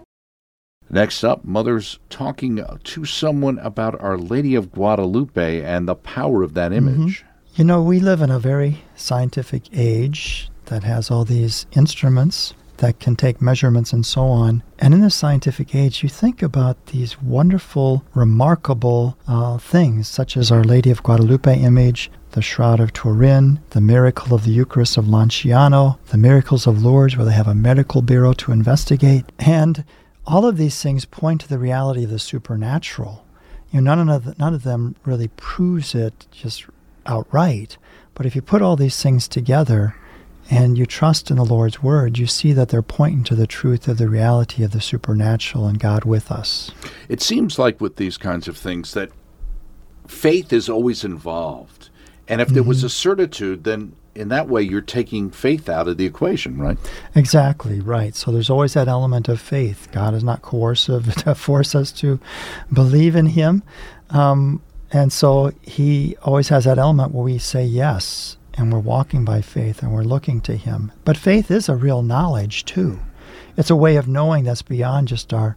Next 0.89 1.23
up, 1.23 1.43
Mother's 1.43 1.99
talking 2.09 2.63
to 2.83 3.05
someone 3.05 3.59
about 3.59 3.99
Our 4.01 4.17
Lady 4.17 4.55
of 4.55 4.71
Guadalupe 4.71 5.61
and 5.61 5.87
the 5.87 5.95
power 5.95 6.43
of 6.43 6.53
that 6.53 6.71
image. 6.71 7.21
Mm-hmm. 7.21 7.28
You 7.55 7.65
know, 7.65 7.81
we 7.81 7.99
live 7.99 8.21
in 8.21 8.31
a 8.31 8.39
very 8.39 8.83
scientific 8.95 9.63
age 9.73 10.49
that 10.65 10.83
has 10.83 11.11
all 11.11 11.25
these 11.25 11.65
instruments 11.73 12.53
that 12.77 12.99
can 12.99 13.15
take 13.15 13.41
measurements 13.41 13.91
and 13.91 14.05
so 14.05 14.27
on. 14.27 14.63
And 14.77 14.93
in 14.93 15.01
this 15.01 15.15
scientific 15.15 15.75
age, 15.75 16.01
you 16.01 16.07
think 16.09 16.41
about 16.41 16.85
these 16.87 17.21
wonderful, 17.21 18.05
remarkable 18.13 19.17
uh, 19.27 19.57
things, 19.57 20.07
such 20.07 20.37
as 20.37 20.51
Our 20.51 20.63
Lady 20.63 20.89
of 20.89 21.03
Guadalupe 21.03 21.59
image, 21.59 22.09
the 22.31 22.41
Shroud 22.41 22.79
of 22.79 22.93
Turin, 22.93 23.59
the 23.71 23.81
miracle 23.81 24.33
of 24.33 24.45
the 24.45 24.51
Eucharist 24.51 24.95
of 24.95 25.05
Lanciano, 25.05 25.97
the 26.07 26.17
miracles 26.17 26.67
of 26.67 26.81
Lourdes, 26.81 27.17
where 27.17 27.25
they 27.25 27.33
have 27.33 27.47
a 27.47 27.55
medical 27.55 28.01
bureau 28.01 28.33
to 28.33 28.53
investigate. 28.53 29.25
And 29.39 29.83
all 30.25 30.45
of 30.45 30.57
these 30.57 30.81
things 30.81 31.03
point 31.03 31.41
to 31.41 31.49
the 31.49 31.59
reality 31.59 32.05
of 32.05 32.11
the 32.11 32.19
supernatural. 32.19 33.25
You 33.71 33.81
know, 33.81 33.95
none 33.95 34.09
of, 34.09 34.25
the, 34.25 34.35
none 34.39 34.53
of 34.53 34.63
them 34.63 34.95
really 35.03 35.27
proves 35.29 35.93
it 35.93 36.27
just 36.31 36.65
outright. 37.09 37.77
But 38.13 38.25
if 38.25 38.35
you 38.35 38.41
put 38.41 38.61
all 38.61 38.75
these 38.75 39.01
things 39.01 39.27
together 39.27 39.95
and 40.49 40.77
you 40.77 40.85
trust 40.85 41.29
in 41.29 41.37
the 41.37 41.45
Lord's 41.45 41.83
word, 41.83 42.17
you 42.17 42.27
see 42.27 42.53
that 42.53 42.69
they're 42.69 42.81
pointing 42.81 43.23
to 43.25 43.35
the 43.35 43.47
truth 43.47 43.87
of 43.87 43.97
the 43.97 44.07
reality 44.07 44.63
of 44.63 44.71
the 44.71 44.81
supernatural 44.81 45.67
and 45.67 45.79
God 45.79 46.05
with 46.05 46.31
us. 46.31 46.71
It 47.07 47.21
seems 47.21 47.59
like 47.59 47.79
with 47.79 47.97
these 47.97 48.17
kinds 48.17 48.47
of 48.47 48.57
things 48.57 48.93
that 48.93 49.11
faith 50.07 50.51
is 50.51 50.69
always 50.69 51.03
involved. 51.03 51.89
And 52.27 52.41
if 52.41 52.47
mm-hmm. 52.47 52.55
there 52.55 52.63
was 52.63 52.79
mm-hmm. 52.79 52.87
a 52.87 52.89
certitude, 52.89 53.63
then 53.63 53.95
in 54.15 54.29
that 54.29 54.49
way 54.49 54.61
you're 54.61 54.81
taking 54.81 55.29
faith 55.29 55.69
out 55.69 55.87
of 55.87 55.97
the 55.97 56.05
equation, 56.05 56.57
right? 56.57 56.77
Exactly, 57.15 57.79
right. 57.79 58.15
So 58.15 58.31
there's 58.31 58.49
always 58.49 58.73
that 58.73 58.87
element 58.87 59.29
of 59.29 59.39
faith. 59.39 59.87
God 59.91 60.13
is 60.13 60.23
not 60.23 60.41
coercive 60.41 61.15
to 61.23 61.35
force 61.35 61.75
us 61.75 61.91
to 61.93 62.19
believe 62.71 63.15
in 63.15 63.27
Him. 63.27 63.63
Um, 64.09 64.61
and 64.91 65.11
so 65.13 65.51
he 65.61 66.15
always 66.23 66.49
has 66.49 66.65
that 66.65 66.77
element 66.77 67.13
where 67.13 67.23
we 67.23 67.37
say 67.37 67.63
yes. 67.65 68.37
and 68.55 68.73
we're 68.73 68.79
walking 68.79 69.23
by 69.23 69.41
faith 69.41 69.81
and 69.81 69.93
we're 69.93 70.03
looking 70.03 70.41
to 70.41 70.55
Him. 70.57 70.91
But 71.05 71.15
faith 71.17 71.49
is 71.49 71.69
a 71.69 71.75
real 71.75 72.01
knowledge, 72.01 72.65
too. 72.65 72.99
It's 73.55 73.69
a 73.69 73.75
way 73.75 73.95
of 73.95 74.07
knowing 74.07 74.43
that's 74.43 74.61
beyond 74.63 75.07
just 75.07 75.33
our 75.33 75.55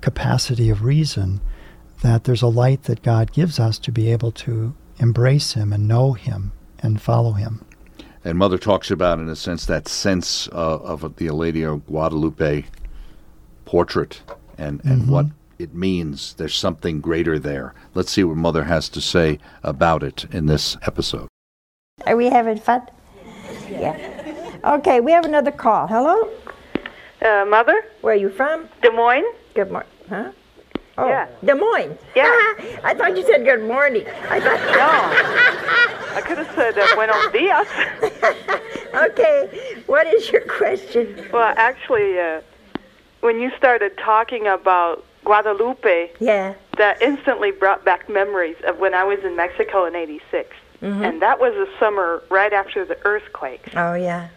capacity 0.00 0.70
of 0.70 0.82
reason, 0.82 1.40
that 2.02 2.24
there's 2.24 2.40
a 2.42 2.46
light 2.46 2.84
that 2.84 3.02
God 3.02 3.32
gives 3.32 3.58
us 3.60 3.78
to 3.80 3.92
be 3.92 4.10
able 4.12 4.32
to 4.32 4.74
embrace 4.98 5.52
Him 5.54 5.72
and 5.74 5.86
know 5.88 6.12
Him 6.14 6.52
and 6.78 7.02
follow 7.02 7.32
Him. 7.32 7.64
And 8.24 8.38
Mother 8.38 8.56
talks 8.58 8.90
about, 8.90 9.18
in 9.18 9.28
a 9.28 9.36
sense, 9.36 9.66
that 9.66 9.88
sense 9.88 10.48
uh, 10.48 10.78
of 10.78 11.16
the 11.16 11.30
Lady 11.30 11.64
of 11.64 11.84
Guadalupe 11.86 12.64
portrait 13.64 14.22
and, 14.56 14.80
and 14.84 15.02
Mm-hmm. 15.02 15.10
what 15.12 15.26
it 15.58 15.74
means. 15.74 16.34
There's 16.34 16.54
something 16.54 17.00
greater 17.00 17.38
there. 17.38 17.74
Let's 17.94 18.12
see 18.12 18.24
what 18.24 18.36
Mother 18.36 18.64
has 18.64 18.88
to 18.90 19.00
say 19.00 19.38
about 19.62 20.02
it 20.02 20.24
in 20.30 20.46
this 20.46 20.76
episode. 20.82 21.28
Are 22.06 22.16
we 22.16 22.26
having 22.26 22.58
fun? 22.58 22.82
Yeah. 23.68 23.96
Okay, 24.64 25.00
we 25.00 25.12
have 25.12 25.24
another 25.24 25.50
call. 25.50 25.86
Hello? 25.86 26.28
Uh, 27.20 27.44
mother, 27.48 27.84
Where 28.00 28.14
are 28.14 28.16
you 28.16 28.30
from? 28.30 28.68
Des 28.82 28.90
Moines. 28.90 29.24
Good 29.54 29.70
morning. 29.72 29.90
Huh? 30.08 30.30
Oh, 30.96 31.08
Yeah. 31.08 31.26
Des 31.44 31.54
Moines. 31.54 31.98
Yeah. 32.14 32.24
I 32.84 32.94
thought 32.96 33.16
you 33.16 33.24
said 33.26 33.44
good 33.44 33.62
morning. 33.66 34.06
I 34.30 34.40
thought. 34.40 34.60
So. 34.60 36.14
I 36.18 36.20
could 36.20 36.38
have 36.38 36.54
said 36.54 36.78
uh, 36.78 36.94
buenos 36.94 37.32
dias. 37.32 37.68
Okay, 38.94 39.82
what 39.86 40.06
is 40.06 40.30
your 40.32 40.40
question? 40.40 41.28
well, 41.30 41.52
actually, 41.58 42.18
uh, 42.18 42.40
when 43.20 43.38
you 43.38 43.50
started 43.58 43.96
talking 43.98 44.46
about 44.46 45.04
Guadalupe, 45.28 46.10
Yeah. 46.20 46.54
that 46.78 47.02
instantly 47.02 47.50
brought 47.50 47.84
back 47.84 48.08
memories 48.08 48.56
of 48.66 48.78
when 48.78 48.94
I 48.94 49.04
was 49.04 49.18
in 49.22 49.36
Mexico 49.36 49.84
in 49.84 49.94
'86, 49.94 50.56
mm-hmm. 50.82 51.04
and 51.04 51.20
that 51.20 51.38
was 51.38 51.52
the 51.52 51.68
summer 51.78 52.22
right 52.30 52.54
after 52.54 52.82
the 52.86 52.96
earthquake. 53.04 53.68
Oh, 53.76 53.92
yeah. 53.92 54.28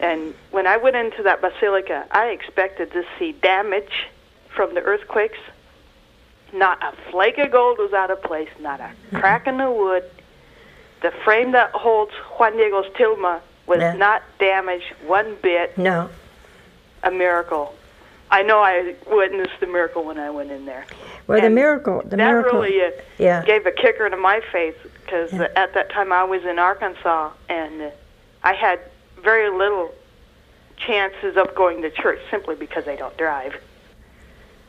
And 0.00 0.32
when 0.50 0.66
I 0.66 0.78
went 0.78 0.96
into 0.96 1.22
that 1.24 1.42
basilica, 1.42 2.06
I 2.10 2.28
expected 2.28 2.90
to 2.92 3.04
see 3.18 3.32
damage 3.32 4.08
from 4.48 4.72
the 4.72 4.80
earthquakes. 4.80 5.38
Not 6.54 6.82
a 6.82 6.96
flake 7.10 7.36
of 7.36 7.50
gold 7.50 7.76
was 7.76 7.92
out 7.92 8.10
of 8.10 8.22
place, 8.22 8.48
not 8.58 8.80
a 8.80 8.84
mm-hmm. 8.84 9.18
crack 9.18 9.46
in 9.46 9.58
the 9.58 9.70
wood. 9.70 10.04
The 11.02 11.10
frame 11.22 11.52
that 11.52 11.72
holds 11.72 12.12
Juan 12.38 12.56
Diego's 12.56 12.90
tilma 12.94 13.40
was 13.66 13.80
Yeah. 13.80 13.92
not 13.92 14.22
damaged 14.38 14.94
one 15.06 15.36
bit. 15.42 15.76
No. 15.76 16.08
A 17.02 17.10
miracle. 17.10 17.74
I 18.30 18.42
know 18.42 18.58
I 18.60 18.94
witnessed 19.06 19.58
the 19.60 19.66
miracle 19.66 20.04
when 20.04 20.18
I 20.18 20.30
went 20.30 20.50
in 20.50 20.66
there. 20.66 20.84
Well, 21.26 21.40
the 21.40 21.50
miracle, 21.50 22.02
the 22.02 22.10
that 22.10 22.16
miracle. 22.16 22.60
really 22.60 22.82
uh, 22.82 22.90
yeah. 23.18 23.44
gave 23.44 23.66
a 23.66 23.72
kicker 23.72 24.08
to 24.08 24.16
my 24.16 24.40
faith 24.52 24.76
because 25.04 25.32
Yeah. 25.32 25.48
at 25.56 25.74
that 25.74 25.90
time 25.90 26.12
I 26.12 26.24
was 26.24 26.44
in 26.44 26.58
Arkansas 26.58 27.30
and 27.48 27.90
I 28.42 28.52
had 28.54 28.80
very 29.22 29.50
little 29.50 29.94
chances 30.76 31.36
of 31.36 31.54
going 31.54 31.82
to 31.82 31.90
church 31.90 32.20
simply 32.30 32.54
because 32.54 32.86
I 32.86 32.96
don't 32.96 33.16
drive. 33.16 33.54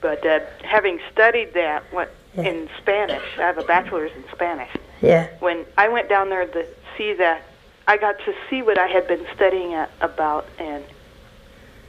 But 0.01 0.25
uh, 0.25 0.39
having 0.63 0.99
studied 1.11 1.53
that 1.53 1.83
what, 1.91 2.13
Yeah. 2.35 2.43
in 2.43 2.69
Spanish, 2.77 3.23
I 3.37 3.41
have 3.41 3.57
a 3.57 3.63
bachelor's 3.63 4.11
in 4.15 4.23
Spanish. 4.31 4.69
yeah. 5.01 5.27
When 5.39 5.65
I 5.77 5.89
went 5.89 6.07
down 6.09 6.29
there 6.29 6.45
to 6.45 6.65
see 6.97 7.13
that, 7.13 7.41
I 7.87 7.97
got 7.97 8.17
to 8.25 8.33
see 8.49 8.61
what 8.61 8.77
I 8.77 8.87
had 8.87 9.07
been 9.07 9.25
studying 9.35 9.73
a 9.73 9.89
about, 10.01 10.47
and 10.59 10.83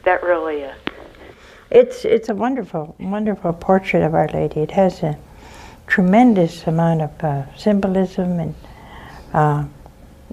that 0.04 0.22
really 0.22 0.64
uh, 0.64 0.72
It's 1.70 2.04
it's 2.04 2.28
a 2.28 2.34
wonderful, 2.34 2.96
wonderful 2.98 3.52
portrait 3.52 4.02
of 4.02 4.14
Our 4.14 4.28
Lady. 4.28 4.60
It 4.60 4.72
has 4.72 5.02
a 5.02 5.16
tremendous 5.86 6.66
amount 6.66 7.02
of 7.02 7.24
uh, 7.24 7.56
symbolism, 7.56 8.40
and 8.40 8.54
uh, 9.32 9.64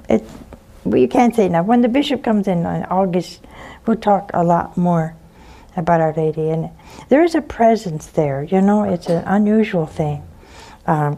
it. 0.09 0.23
Well, 0.83 0.97
you 0.97 1.07
can't 1.07 1.35
say 1.35 1.45
enough. 1.45 1.65
When 1.65 1.81
the 1.81 1.89
bishop 1.89 2.23
comes 2.23 2.47
in 2.47 2.65
on 2.65 2.83
August, 2.85 3.41
we'll 3.85 3.97
talk 3.97 4.31
a 4.33 4.43
lot 4.43 4.77
more 4.77 5.15
about 5.75 6.01
Our 6.01 6.13
Lady, 6.13 6.49
and 6.49 6.71
there 7.09 7.23
is 7.23 7.35
a 7.35 7.41
presence 7.41 8.07
there. 8.07 8.43
You 8.43 8.61
know, 8.61 8.83
it's 8.83 9.07
an 9.07 9.23
unusual 9.27 9.85
thing. 9.85 10.23
Um, 10.87 11.17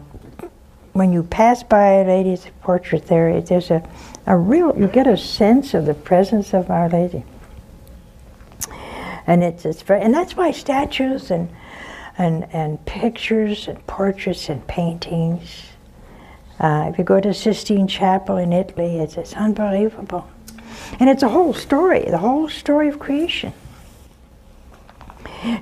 when 0.92 1.12
you 1.12 1.22
pass 1.22 1.62
by 1.62 1.98
Our 1.98 2.04
Lady's 2.04 2.46
portrait, 2.60 3.06
there 3.06 3.28
it- 3.30 3.46
there's 3.46 3.70
a, 3.70 3.82
a 4.26 4.36
real. 4.36 4.76
You 4.78 4.86
get 4.86 5.06
a 5.06 5.16
sense 5.16 5.72
of 5.72 5.86
the 5.86 5.94
presence 5.94 6.52
of 6.52 6.68
Our 6.70 6.90
Lady 6.90 7.22
and 9.26 9.42
it's 9.42 9.64
it's 9.64 9.82
very, 9.82 10.02
and 10.02 10.12
that's 10.12 10.36
why 10.36 10.50
statues 10.50 11.30
and 11.30 11.48
and 12.18 12.46
and 12.52 12.84
pictures 12.86 13.68
and 13.68 13.84
portraits 13.86 14.48
and 14.48 14.66
paintings. 14.66 15.66
Uh, 16.58 16.90
if 16.92 16.98
you 16.98 17.04
go 17.04 17.20
to 17.20 17.32
Sistine 17.32 17.86
Chapel 17.86 18.36
in 18.36 18.52
Italy, 18.52 18.98
it's 18.98 19.16
it's 19.16 19.34
unbelievable, 19.34 20.28
and 20.98 21.08
it's 21.08 21.22
a 21.22 21.28
whole 21.28 21.54
story, 21.54 22.04
the 22.04 22.18
whole 22.18 22.48
story 22.48 22.88
of 22.88 22.98
creation. 22.98 23.52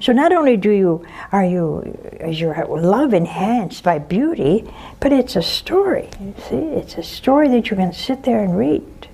So 0.01 0.13
not 0.13 0.33
only 0.33 0.57
do 0.57 0.71
you 0.71 1.07
are 1.31 1.45
you 1.45 1.81
is 2.21 2.41
your 2.41 2.67
love 2.67 3.15
enhanced 3.15 3.85
by 3.85 3.99
beauty, 3.99 4.69
but 4.99 5.13
it's 5.13 5.37
a 5.37 5.43
story. 5.43 6.09
You 6.21 6.35
see, 6.49 6.57
it's 6.57 6.99
a 6.99 7.03
story 7.03 7.49
that 7.49 7.71
you 7.71 7.77
can 7.77 7.93
sit 7.93 8.25
there 8.25 8.43
and 8.43 8.59
read. 8.59 9.09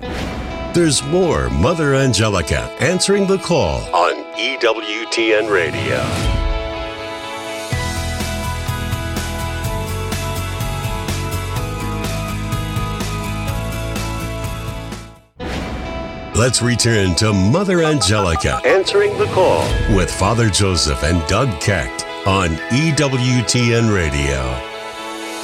There's 0.73 1.03
more 1.05 1.51
Mother 1.51 1.95
Angelica 1.95 2.61
answering 2.81 3.27
the 3.27 3.39
call 3.39 3.79
on 3.95 4.24
EWTN 4.37 5.49
Radio. 5.49 5.99
Let's 16.35 16.62
return 16.62 17.14
to 17.14 17.33
Mother 17.33 17.85
Angelica 17.85 18.61
answering 18.64 19.17
the 19.19 19.26
call 19.26 19.61
with 19.95 20.12
Father 20.12 20.50
Joseph 20.50 21.05
and 21.05 21.25
Doug 21.29 21.61
Keck 21.61 21.88
on 22.26 22.49
EWTN 22.71 23.95
Radio. 23.95 24.41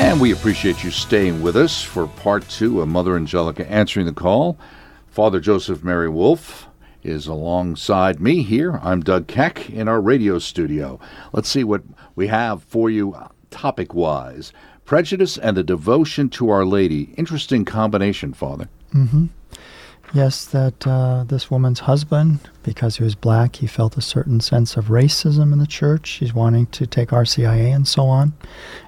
And 0.00 0.20
we 0.20 0.32
appreciate 0.32 0.82
you 0.82 0.90
staying 0.90 1.40
with 1.40 1.56
us 1.56 1.80
for 1.80 2.08
part 2.08 2.48
two 2.48 2.80
of 2.80 2.88
Mother 2.88 3.14
Angelica 3.14 3.70
answering 3.70 4.06
the 4.06 4.12
call. 4.12 4.58
Father 5.06 5.38
Joseph 5.38 5.84
Mary 5.84 6.08
Wolfe 6.08 6.66
is 7.02 7.26
alongside 7.26 8.20
me 8.20 8.42
here. 8.42 8.78
I'm 8.82 9.00
Doug 9.00 9.26
Keck 9.26 9.70
in 9.70 9.88
our 9.88 10.00
radio 10.00 10.38
studio. 10.38 11.00
Let's 11.32 11.48
see 11.48 11.64
what 11.64 11.82
we 12.14 12.26
have 12.28 12.62
for 12.62 12.90
you 12.90 13.16
topic 13.50 13.94
wise. 13.94 14.52
Prejudice 14.84 15.38
and 15.38 15.56
the 15.56 15.62
devotion 15.62 16.28
to 16.30 16.50
Our 16.50 16.64
Lady. 16.64 17.14
Interesting 17.16 17.64
combination, 17.64 18.32
Father. 18.32 18.68
Mm-hmm. 18.94 19.26
Yes, 20.12 20.44
that 20.46 20.84
uh, 20.88 21.22
this 21.22 21.52
woman's 21.52 21.80
husband, 21.80 22.40
because 22.64 22.96
he 22.96 23.04
was 23.04 23.14
black, 23.14 23.56
he 23.56 23.68
felt 23.68 23.96
a 23.96 24.02
certain 24.02 24.40
sense 24.40 24.76
of 24.76 24.86
racism 24.86 25.52
in 25.52 25.60
the 25.60 25.68
church. 25.68 26.10
He's 26.10 26.34
wanting 26.34 26.66
to 26.66 26.86
take 26.86 27.10
RCIA 27.10 27.72
and 27.72 27.86
so 27.86 28.06
on. 28.06 28.32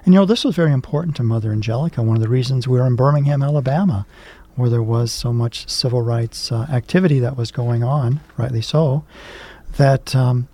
And 0.03 0.13
you 0.13 0.19
know, 0.19 0.25
this 0.25 0.43
was 0.43 0.55
very 0.55 0.73
important 0.73 1.15
to 1.15 1.23
Mother 1.23 1.53
Angelica. 1.53 2.03
One 2.03 2.17
of 2.17 2.21
the 2.21 2.27
reasons 2.27 2.67
we 2.67 2.77
were 2.77 2.85
in 2.85 2.97
Birmingham, 2.97 3.41
Alabama, 3.41 4.05
where 4.55 4.69
there 4.69 4.83
was 4.83 5.11
so 5.11 5.33
much 5.33 5.67
civil 5.69 6.01
rights 6.01 6.51
uh, 6.51 6.67
activity 6.71 7.19
that 7.19 7.37
was 7.37 7.51
going 7.51 7.83
on, 7.83 8.19
rightly 8.37 8.61
so, 8.61 9.03
that 9.77 10.15
um, 10.15 10.47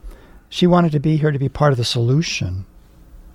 she 0.50 0.66
wanted 0.66 0.92
to 0.92 1.00
be 1.00 1.18
here 1.18 1.32
to 1.32 1.40
be 1.40 1.50
part 1.50 1.72
of 1.72 1.78
the 1.78 1.84
solution 1.84 2.66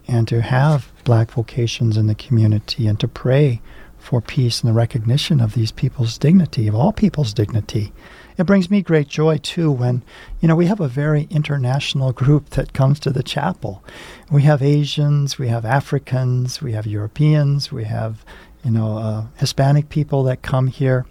and 0.06 0.28
to 0.28 0.42
have 0.42 0.90
black 1.04 1.30
vocations 1.30 1.96
in 1.96 2.06
the 2.06 2.14
community 2.14 2.86
and 2.86 2.98
to 3.00 3.08
pray 3.08 3.60
for 3.98 4.20
peace 4.20 4.60
and 4.60 4.68
the 4.68 4.74
recognition 4.74 5.40
of 5.40 5.54
these 5.54 5.72
people's 5.72 6.18
dignity, 6.18 6.68
of 6.68 6.74
all 6.74 6.92
people's 6.92 7.32
dignity. 7.32 7.92
It 8.36 8.44
brings 8.44 8.70
me 8.70 8.82
great 8.82 9.08
joy 9.08 9.38
too 9.38 9.70
when, 9.70 10.02
you 10.40 10.48
know, 10.48 10.56
we 10.56 10.66
have 10.66 10.80
a 10.80 10.88
very 10.88 11.26
international 11.30 12.12
group 12.22 12.50
that 12.50 12.74
comes 12.74 13.00
to 13.00 13.10
the 13.10 13.22
chapel. 13.22 13.82
We 14.30 14.42
have 14.42 14.62
Asians, 14.62 15.38
we 15.38 15.48
have 15.48 15.64
Africans, 15.64 16.60
we 16.60 16.72
have 16.72 16.86
Europeans, 16.86 17.72
we 17.72 17.84
have, 17.84 18.24
you 18.64 18.70
know, 18.70 18.98
uh, 18.98 19.26
Hispanic 19.36 19.88
people 19.88 20.22
that 20.24 20.42
come 20.42 20.68
here. 20.68 21.06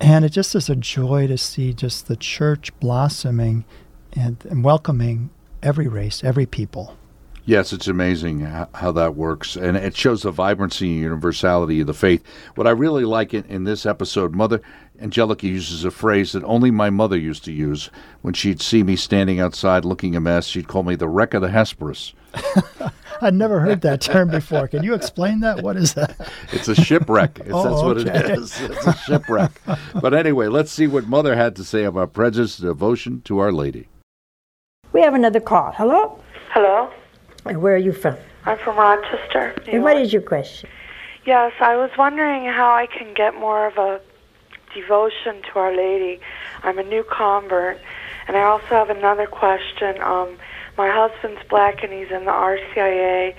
And 0.00 0.24
it 0.24 0.30
just 0.30 0.54
is 0.54 0.68
a 0.68 0.76
joy 0.76 1.26
to 1.28 1.38
see 1.38 1.72
just 1.72 2.08
the 2.08 2.16
church 2.16 2.78
blossoming 2.80 3.64
and, 4.12 4.44
and 4.48 4.64
welcoming 4.64 5.30
every 5.62 5.88
race, 5.88 6.22
every 6.24 6.46
people. 6.46 6.96
Yes, 7.44 7.72
it's 7.72 7.88
amazing 7.88 8.40
how 8.40 8.92
that 8.92 9.16
works, 9.16 9.56
and 9.56 9.76
it 9.76 9.96
shows 9.96 10.22
the 10.22 10.30
vibrancy 10.30 10.92
and 10.92 11.00
universality 11.02 11.80
of 11.80 11.88
the 11.88 11.94
faith. 11.94 12.24
What 12.54 12.68
I 12.68 12.70
really 12.70 13.04
like 13.04 13.34
in, 13.34 13.44
in 13.46 13.64
this 13.64 13.84
episode, 13.84 14.32
Mother 14.32 14.60
Angelica 15.00 15.48
uses 15.48 15.84
a 15.84 15.90
phrase 15.90 16.32
that 16.32 16.44
only 16.44 16.70
my 16.70 16.88
mother 16.88 17.18
used 17.18 17.44
to 17.46 17.52
use 17.52 17.90
when 18.20 18.32
she'd 18.32 18.60
see 18.62 18.84
me 18.84 18.94
standing 18.94 19.40
outside 19.40 19.84
looking 19.84 20.14
a 20.14 20.20
mess. 20.20 20.46
She'd 20.46 20.68
call 20.68 20.84
me 20.84 20.94
the 20.94 21.08
wreck 21.08 21.34
of 21.34 21.42
the 21.42 21.48
Hesperus. 21.48 22.12
I'd 23.20 23.34
never 23.34 23.58
heard 23.58 23.80
that 23.80 24.00
term 24.00 24.30
before. 24.30 24.68
Can 24.68 24.84
you 24.84 24.94
explain 24.94 25.40
that? 25.40 25.62
What 25.62 25.76
is 25.76 25.94
that? 25.94 26.16
It's 26.52 26.68
a 26.68 26.76
shipwreck. 26.76 27.40
It's, 27.40 27.48
Oh, 27.52 27.62
that's 27.64 27.82
what 27.82 27.98
it 27.98 28.08
okay. 28.08 28.34
is. 28.34 28.60
It's 28.60 28.86
a 28.86 28.96
shipwreck. 28.98 29.50
but 30.00 30.14
anyway, 30.14 30.46
let's 30.46 30.70
see 30.70 30.86
what 30.86 31.08
Mother 31.08 31.34
had 31.34 31.56
to 31.56 31.64
say 31.64 31.82
about 31.84 32.12
prejudice 32.12 32.60
and 32.60 32.68
devotion 32.68 33.20
to 33.22 33.40
Our 33.40 33.50
Lady. 33.52 33.88
We 34.92 35.00
have 35.02 35.14
another 35.14 35.40
call. 35.40 35.72
Hello? 35.72 36.20
Hello, 36.50 36.90
And 37.44 37.60
where 37.60 37.74
are 37.74 37.78
you 37.78 37.92
from? 37.92 38.16
I'm 38.44 38.58
from 38.58 38.76
Rochester. 38.76 39.54
New 39.66 39.72
And 39.74 39.82
what 39.82 39.94
York. 39.96 40.06
is 40.06 40.12
your 40.12 40.22
question? 40.22 40.68
Yes, 41.24 41.52
I 41.60 41.76
was 41.76 41.90
wondering 41.96 42.44
how 42.46 42.72
I 42.72 42.86
can 42.86 43.14
get 43.14 43.34
more 43.34 43.66
of 43.66 43.78
a 43.78 44.00
devotion 44.74 45.42
to 45.42 45.58
Our 45.58 45.76
Lady. 45.76 46.20
I'm 46.62 46.78
a 46.78 46.82
new 46.82 47.04
convert, 47.04 47.78
and 48.26 48.36
I 48.36 48.42
also 48.42 48.66
have 48.66 48.90
another 48.90 49.26
question. 49.26 50.00
Um, 50.02 50.36
my 50.76 50.88
husband's 50.90 51.42
black 51.48 51.82
and 51.84 51.92
he's 51.92 52.10
in 52.10 52.24
the 52.24 52.30
RCIA, 52.32 53.34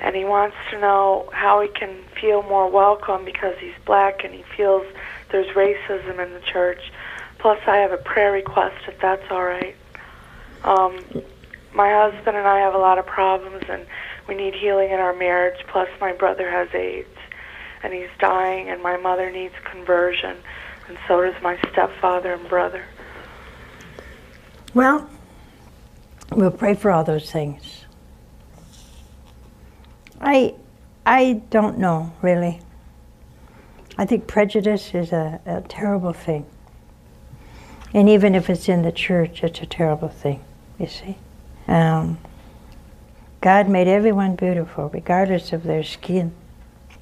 and 0.00 0.16
he 0.16 0.24
wants 0.24 0.56
to 0.70 0.80
know 0.80 1.28
how 1.32 1.60
he 1.60 1.68
can 1.68 1.94
feel 2.20 2.42
more 2.42 2.68
welcome 2.68 3.24
because 3.24 3.54
he's 3.60 3.74
black 3.84 4.24
and 4.24 4.32
he 4.34 4.42
feels 4.56 4.84
there's 5.30 5.46
racism 5.54 6.18
in 6.24 6.32
the 6.32 6.40
church. 6.40 6.90
Plus, 7.38 7.58
I 7.66 7.76
have 7.76 7.92
a 7.92 7.96
prayer 7.98 8.32
request 8.32 8.76
if 8.88 8.98
that's 9.00 9.30
all 9.30 9.44
right. 9.44 9.76
Um, 10.64 10.98
my 11.74 11.90
husband 11.92 12.36
and 12.36 12.46
I 12.46 12.60
have 12.60 12.74
a 12.74 12.78
lot 12.78 12.98
of 12.98 13.06
problems, 13.06 13.64
and 13.68 13.86
we 14.28 14.34
need 14.34 14.54
healing 14.54 14.90
in 14.90 15.00
our 15.00 15.14
marriage. 15.14 15.64
Plus, 15.68 15.88
my 16.00 16.12
brother 16.12 16.50
has 16.50 16.68
AIDS, 16.74 17.08
and 17.82 17.92
he's 17.92 18.08
dying, 18.18 18.68
and 18.68 18.82
my 18.82 18.96
mother 18.96 19.30
needs 19.30 19.54
conversion, 19.64 20.36
and 20.88 20.98
so 21.06 21.22
does 21.22 21.40
my 21.42 21.58
stepfather 21.72 22.34
and 22.34 22.48
brother. 22.48 22.84
Well, 24.74 25.08
we'll 26.32 26.50
pray 26.50 26.74
for 26.74 26.90
all 26.90 27.04
those 27.04 27.30
things. 27.30 27.84
I, 30.20 30.54
I 31.06 31.42
don't 31.50 31.78
know 31.78 32.12
really. 32.20 32.60
I 33.96 34.06
think 34.06 34.26
prejudice 34.26 34.94
is 34.94 35.12
a, 35.12 35.40
a 35.44 35.60
terrible 35.62 36.12
thing. 36.12 36.46
And 37.92 38.08
even 38.08 38.34
if 38.34 38.48
it's 38.48 38.68
in 38.68 38.82
the 38.82 38.92
church, 38.92 39.42
it's 39.42 39.60
a 39.60 39.66
terrible 39.66 40.08
thing, 40.08 40.42
you 40.78 40.86
see. 40.86 41.16
Um, 41.70 42.18
God 43.40 43.68
made 43.68 43.86
everyone 43.86 44.34
beautiful, 44.34 44.88
regardless 44.88 45.52
of 45.52 45.62
their 45.62 45.84
skin. 45.84 46.32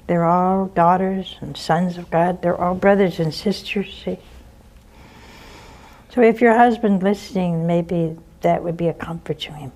They're 0.05 0.25
all 0.25 0.67
daughters 0.67 1.37
and 1.41 1.57
sons 1.57 1.97
of 1.97 2.11
God. 2.11 2.43
They're 2.43 2.55
all 2.55 2.75
brothers 2.75 3.19
and 3.19 3.33
sisters, 3.33 4.01
see. 4.05 4.19
So 6.11 6.21
if 6.21 6.39
your 6.39 6.55
husband 6.55 7.01
listening, 7.01 7.65
maybe 7.65 8.15
that 8.41 8.63
would 8.63 8.77
be 8.77 8.87
a 8.87 8.93
comfort 8.93 9.39
to 9.39 9.53
him. 9.53 9.71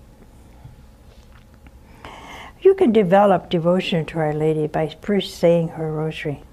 You 2.62 2.76
can 2.76 2.92
develop 2.92 3.50
devotion 3.50 4.06
to 4.06 4.20
Our 4.20 4.34
Lady 4.34 4.68
by 4.68 4.96
first 5.02 5.36
saying 5.38 5.70
her 5.70 5.92
rosary. 5.92 6.44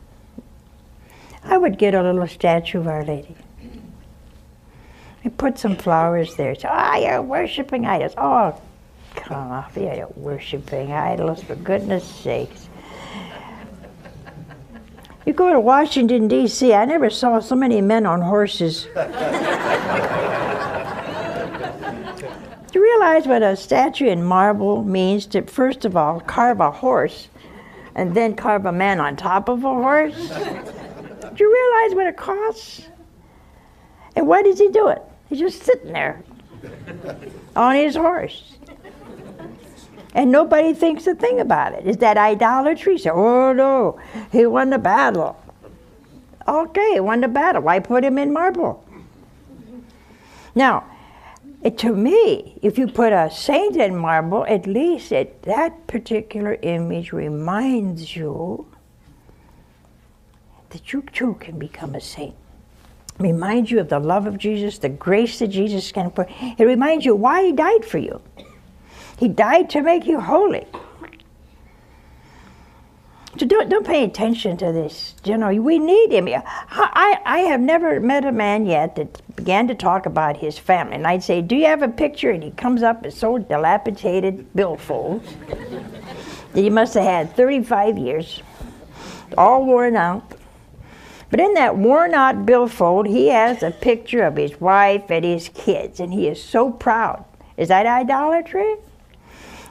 I 1.45 1.59
would 1.59 1.79
get 1.79 1.95
a 1.95 2.03
little 2.03 2.27
statue 2.27 2.81
of 2.81 2.89
Our 2.89 3.05
Lady. 3.05 3.37
And 5.23 5.37
put 5.37 5.59
some 5.59 5.77
flowers 5.77 6.35
there. 6.37 6.55
So, 6.55 6.69
ah, 6.71 6.95
oh, 6.95 6.99
you're 6.99 7.23
worshiping 7.23 7.85
idols. 7.87 8.15
Oh, 8.17 8.59
come 9.17 9.53
off, 9.53 9.77
you're 9.77 10.09
worshiping 10.17 10.93
idols, 10.93 11.43
for 11.43 11.57
goodness 11.57 12.05
sakes. 12.05 12.69
You 15.27 15.35
go 15.35 15.53
to 15.53 15.61
Washington, 15.61 16.27
D.C., 16.29 16.73
I 16.73 16.87
never 16.87 17.11
saw 17.11 17.39
so 17.41 17.55
many 17.55 17.83
men 17.83 18.07
on 18.07 18.23
horses. 18.23 18.89
Do 22.73 22.79
you 22.79 22.83
realize 22.83 23.27
what 23.27 23.43
a 23.43 23.55
statue 23.57 24.09
in 24.09 24.25
marble 24.25 24.83
means 24.83 25.27
to, 25.27 25.43
first 25.43 25.85
of 25.85 25.97
all, 25.97 26.21
carve 26.21 26.61
a 26.61 26.71
horse 26.71 27.29
and 27.95 28.15
then 28.15 28.35
carve 28.35 28.65
a 28.65 28.73
man 28.73 28.99
on 29.01 29.17
top 29.17 29.49
of 29.49 29.63
a 29.65 29.69
horse? 29.69 30.17
Do 30.17 31.45
you 31.45 31.53
realize 31.53 31.95
what 31.95 32.07
it 32.07 32.17
costs? 32.17 32.89
And 34.17 34.27
why 34.27 34.43
does 34.43 34.59
he 34.59 34.69
do 34.71 34.89
it? 34.89 35.03
He's 35.31 35.39
just 35.39 35.63
sitting 35.63 35.93
there 35.93 36.23
on 37.57 37.77
his 37.77 37.95
horse. 37.95 38.57
And 40.13 40.33
nobody 40.33 40.75
thinks 40.75 41.07
a 41.07 41.15
thing 41.15 41.39
about 41.39 41.73
it. 41.73 41.87
Is 41.87 41.99
that 41.99 42.19
idolatry? 42.19 42.99
Say, 42.99 43.11
oh 43.11 43.53
no, 43.53 44.01
he 44.33 44.45
won 44.45 44.71
the 44.71 44.79
battle. 44.79 45.41
Okay, 46.49 46.95
he 46.95 47.01
won 47.01 47.21
the 47.21 47.29
battle. 47.29 47.63
Why 47.63 47.79
put 47.79 48.03
him 48.03 48.19
in 48.19 48.33
marble? 48.33 48.85
Now, 50.57 50.85
it, 51.63 51.79
to 51.79 51.95
me, 51.95 52.59
if 52.61 52.77
you 52.77 52.89
put 52.89 53.13
a 53.13 53.31
saint 53.31 53.77
in 53.77 53.95
marble, 53.95 54.45
at 54.47 54.67
least 54.67 55.13
it, 55.13 55.43
that 55.43 55.87
particular 55.87 56.59
image 56.63 57.13
reminds 57.13 58.17
you 58.17 58.67
that 60.71 60.93
you 60.93 61.03
too 61.13 61.35
can 61.39 61.57
become 61.57 61.95
a 61.95 62.01
saint. 62.01 62.35
Reminds 63.21 63.71
you 63.71 63.81
of 63.81 63.91
the 63.91 63.99
love 64.01 64.27
of 64.27 64.39
Jesus, 64.39 64.79
the 64.79 64.89
grace 64.89 65.39
that 65.41 65.49
Jesus 65.49 65.93
can 65.93 66.11
put. 66.11 66.29
It 66.59 66.65
reminds 66.65 67.05
you 67.05 67.15
why 67.15 67.45
he 67.45 67.53
died 67.53 67.85
for 67.85 67.99
you. 67.99 68.21
He 69.19 69.29
died 69.29 69.69
to 69.71 69.83
make 69.83 70.07
you 70.07 70.19
holy. 70.19 70.67
So 73.39 73.47
don't, 73.47 73.69
don't 73.69 73.87
pay 73.87 74.05
attention 74.05 74.57
to 74.57 74.73
this. 74.73 75.15
You 75.25 75.37
know, 75.37 75.55
we 75.55 75.79
need 75.79 76.13
him. 76.13 76.29
I, 76.29 77.19
I 77.25 77.39
have 77.41 77.61
never 77.61 78.01
met 78.01 78.25
a 78.25 78.33
man 78.33 78.65
yet 78.65 78.97
that 78.97 79.37
began 79.37 79.69
to 79.69 79.75
talk 79.75 80.07
about 80.07 80.39
his 80.39 80.59
family. 80.59 80.95
And 80.95 81.07
I'd 81.07 81.23
say, 81.23 81.43
Do 81.43 81.57
you 81.57 81.67
have 81.67 81.83
a 81.83 81.89
picture? 81.89 82.31
And 82.31 82.43
he 82.43 82.51
comes 82.53 82.83
up 82.83 83.03
with 83.03 83.15
so 83.15 83.39
dilapidated 83.39 84.53
billfolds 84.55 85.23
that 86.53 86.61
he 86.61 86.71
must 86.71 86.95
have 86.95 87.05
had 87.05 87.37
35 87.37 87.99
years, 87.99 88.43
all 89.39 89.65
worn 89.65 89.95
out. 89.95 90.40
But 91.31 91.41
in 91.41 91.55
that 91.55 91.77
worn 91.77 92.13
out 92.13 92.45
billfold, 92.45 93.07
he 93.07 93.29
has 93.29 93.63
a 93.63 93.71
picture 93.71 94.25
of 94.25 94.37
his 94.37 94.61
wife 94.61 95.11
and 95.11 95.25
his 95.25 95.49
kids, 95.51 96.01
and 96.01 96.13
he 96.13 96.27
is 96.27 96.43
so 96.43 96.71
proud. 96.71 97.25
Is 97.57 97.69
that 97.69 97.87
idolatry? 97.87 98.75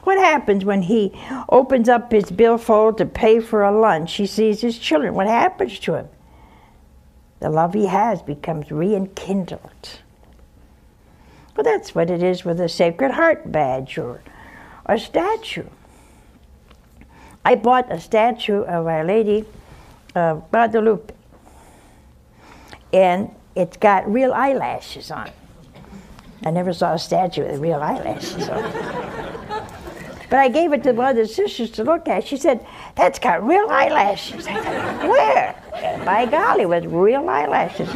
What 0.04 0.16
happens 0.16 0.64
when 0.64 0.82
he 0.82 1.12
opens 1.50 1.88
up 1.88 2.10
his 2.10 2.30
billfold 2.30 2.96
to 2.98 3.04
pay 3.04 3.40
for 3.40 3.62
a 3.62 3.78
lunch? 3.78 4.14
He 4.14 4.26
sees 4.26 4.62
his 4.62 4.78
children. 4.78 5.12
What 5.12 5.26
happens 5.26 5.78
to 5.80 5.94
him? 5.94 6.08
The 7.40 7.50
love 7.50 7.74
he 7.74 7.86
has 7.86 8.22
becomes 8.22 8.70
rekindled. 8.70 10.00
Well, 11.54 11.64
that's 11.64 11.94
what 11.94 12.08
it 12.08 12.22
is 12.22 12.44
with 12.44 12.58
a 12.60 12.68
Sacred 12.68 13.10
Heart 13.10 13.52
badge 13.52 13.98
or 13.98 14.22
a 14.86 14.98
statue. 14.98 15.66
I 17.44 17.54
bought 17.54 17.92
a 17.92 18.00
statue 18.00 18.62
of 18.62 18.86
Our 18.86 19.04
Lady 19.04 19.44
of 20.14 20.50
Guadalupe, 20.50 21.12
and 22.92 23.34
it's 23.54 23.76
got 23.76 24.10
real 24.10 24.32
eyelashes 24.32 25.10
on. 25.10 25.30
I 26.44 26.50
never 26.50 26.72
saw 26.72 26.94
a 26.94 26.98
statue 26.98 27.44
with 27.44 27.60
real 27.60 27.80
eyelashes 27.80 28.48
on. 28.48 28.62
But 30.30 30.38
I 30.38 30.48
gave 30.48 30.72
it 30.72 30.84
to 30.84 30.92
one 30.92 31.10
of 31.10 31.16
the 31.16 31.26
sisters 31.26 31.70
to 31.72 31.84
look 31.84 32.06
at. 32.08 32.24
She 32.24 32.36
said, 32.36 32.64
That's 32.94 33.18
got 33.18 33.44
real 33.44 33.68
eyelashes. 33.68 34.46
I 34.46 34.62
said, 34.62 35.08
Where? 35.08 36.04
By 36.04 36.26
golly, 36.26 36.66
with 36.66 36.84
real 36.86 37.28
eyelashes. 37.28 37.88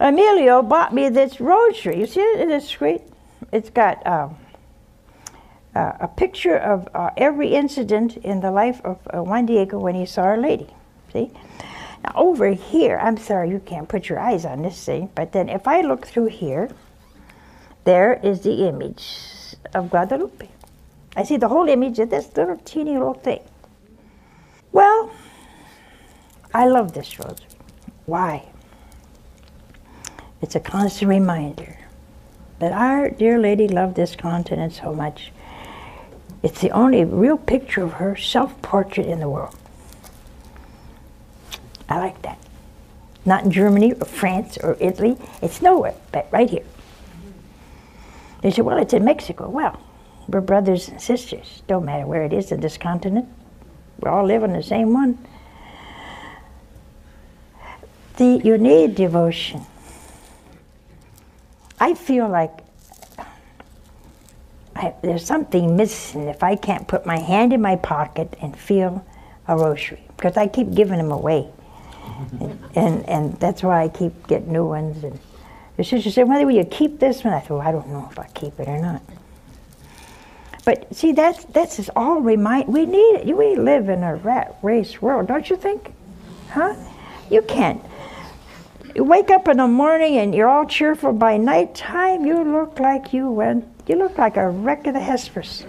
Emilio 0.00 0.62
bought 0.62 0.94
me 0.94 1.08
this 1.08 1.40
rosary. 1.40 1.98
You 1.98 2.06
see 2.06 2.20
it? 2.20 2.48
It's 2.48 2.68
sweet. 2.68 3.02
It's 3.52 3.70
got 3.70 4.06
um, 4.06 4.36
uh, 5.80 5.96
a 6.00 6.08
picture 6.08 6.56
of 6.58 6.88
uh, 6.94 7.10
every 7.16 7.54
incident 7.54 8.18
in 8.18 8.40
the 8.40 8.50
life 8.50 8.80
of 8.84 8.98
uh, 9.06 9.22
Juan 9.22 9.46
Diego 9.46 9.78
when 9.78 9.94
he 9.94 10.04
saw 10.04 10.22
Our 10.22 10.36
Lady. 10.36 10.68
See? 11.12 11.30
Now, 12.04 12.12
over 12.16 12.48
here, 12.48 12.98
I'm 12.98 13.16
sorry 13.16 13.48
you 13.48 13.60
can't 13.60 13.88
put 13.88 14.08
your 14.08 14.18
eyes 14.18 14.44
on 14.44 14.62
this 14.62 14.84
thing, 14.84 15.10
but 15.14 15.32
then 15.32 15.48
if 15.48 15.66
I 15.66 15.80
look 15.80 16.06
through 16.06 16.26
here, 16.26 16.68
there 17.84 18.20
is 18.22 18.42
the 18.42 18.68
image 18.68 19.04
of 19.74 19.88
Guadalupe. 19.88 20.48
I 21.16 21.24
see 21.24 21.38
the 21.38 21.48
whole 21.48 21.68
image 21.68 21.98
of 21.98 22.10
this 22.10 22.36
little 22.36 22.58
teeny 22.58 22.92
little 22.92 23.14
thing. 23.14 23.42
Well, 24.72 25.10
I 26.52 26.66
love 26.66 26.92
this 26.92 27.18
rosary. 27.18 27.48
Why? 28.04 28.50
It's 30.42 30.54
a 30.54 30.60
constant 30.60 31.08
reminder 31.08 31.78
that 32.58 32.72
our 32.72 33.08
dear 33.08 33.38
lady 33.38 33.66
loved 33.66 33.96
this 33.96 34.14
continent 34.14 34.74
so 34.74 34.94
much. 34.94 35.32
It's 36.42 36.60
the 36.60 36.70
only 36.70 37.04
real 37.04 37.36
picture 37.36 37.82
of 37.82 37.94
her 37.94 38.16
self 38.16 38.60
portrait 38.62 39.06
in 39.06 39.20
the 39.20 39.28
world. 39.28 39.56
I 41.88 41.98
like 41.98 42.22
that. 42.22 42.38
Not 43.24 43.44
in 43.44 43.50
Germany 43.50 43.92
or 43.92 44.06
France 44.06 44.56
or 44.58 44.76
Italy. 44.80 45.16
It's 45.42 45.60
nowhere 45.60 45.94
but 46.12 46.28
right 46.30 46.48
here. 46.48 46.64
They 48.42 48.50
said, 48.50 48.64
well, 48.64 48.78
it's 48.78 48.94
in 48.94 49.04
Mexico. 49.04 49.50
Well, 49.50 49.78
we're 50.28 50.40
brothers 50.40 50.88
and 50.88 51.00
sisters. 51.00 51.62
Don't 51.66 51.84
matter 51.84 52.06
where 52.06 52.22
it 52.22 52.32
is 52.32 52.52
in 52.52 52.60
this 52.60 52.78
continent. 52.78 53.28
We 54.00 54.08
all 54.08 54.24
live 54.24 54.42
in 54.42 54.52
the 54.52 54.62
same 54.62 54.94
one. 54.94 55.18
The, 58.16 58.40
you 58.42 58.56
need 58.56 58.94
devotion. 58.94 59.66
I 61.78 61.94
feel 61.94 62.28
like 62.28 62.60
I, 64.80 64.94
there's 65.02 65.24
something 65.24 65.76
missing 65.76 66.28
if 66.28 66.42
I 66.42 66.56
can't 66.56 66.88
put 66.88 67.04
my 67.04 67.18
hand 67.18 67.52
in 67.52 67.60
my 67.60 67.76
pocket 67.76 68.34
and 68.40 68.56
feel 68.56 69.04
a 69.46 69.56
rosary 69.56 70.02
because 70.16 70.36
I 70.36 70.46
keep 70.46 70.74
giving 70.74 70.96
them 70.96 71.12
away. 71.12 71.48
and, 72.40 72.58
and, 72.74 73.08
and 73.08 73.40
that's 73.40 73.62
why 73.62 73.82
I 73.82 73.88
keep 73.88 74.26
getting 74.26 74.52
new 74.52 74.66
ones. 74.66 75.04
And, 75.04 75.18
the 75.76 75.84
sister 75.84 76.10
said, 76.10 76.28
Mother, 76.28 76.44
will 76.44 76.54
you 76.54 76.66
keep 76.66 76.98
this 76.98 77.24
one? 77.24 77.32
I 77.32 77.40
thought, 77.40 77.58
well, 77.58 77.66
I 77.66 77.72
don't 77.72 77.88
know 77.88 78.06
if 78.10 78.18
I 78.18 78.26
keep 78.34 78.60
it 78.60 78.68
or 78.68 78.78
not. 78.78 79.00
But 80.66 80.94
see, 80.94 81.12
that's 81.12 81.44
that's 81.46 81.88
all 81.96 82.20
remind. 82.20 82.68
We 82.68 82.84
need 82.84 83.20
it. 83.20 83.34
We 83.34 83.56
live 83.56 83.88
in 83.88 84.02
a 84.02 84.16
rat 84.16 84.58
race 84.60 85.00
world, 85.00 85.28
don't 85.28 85.48
you 85.48 85.56
think? 85.56 85.94
Huh? 86.50 86.74
You 87.30 87.40
can't. 87.40 87.82
You 88.94 89.04
wake 89.04 89.30
up 89.30 89.48
in 89.48 89.56
the 89.56 89.68
morning 89.68 90.18
and 90.18 90.34
you're 90.34 90.50
all 90.50 90.66
cheerful. 90.66 91.14
By 91.14 91.38
nighttime, 91.38 92.26
you 92.26 92.44
look 92.44 92.78
like 92.78 93.14
you 93.14 93.30
went. 93.30 93.66
You 93.86 93.96
look 93.96 94.18
like 94.18 94.36
a 94.36 94.48
wreck 94.48 94.86
of 94.86 94.94
the 94.94 95.00
Hesperus. 95.00 95.64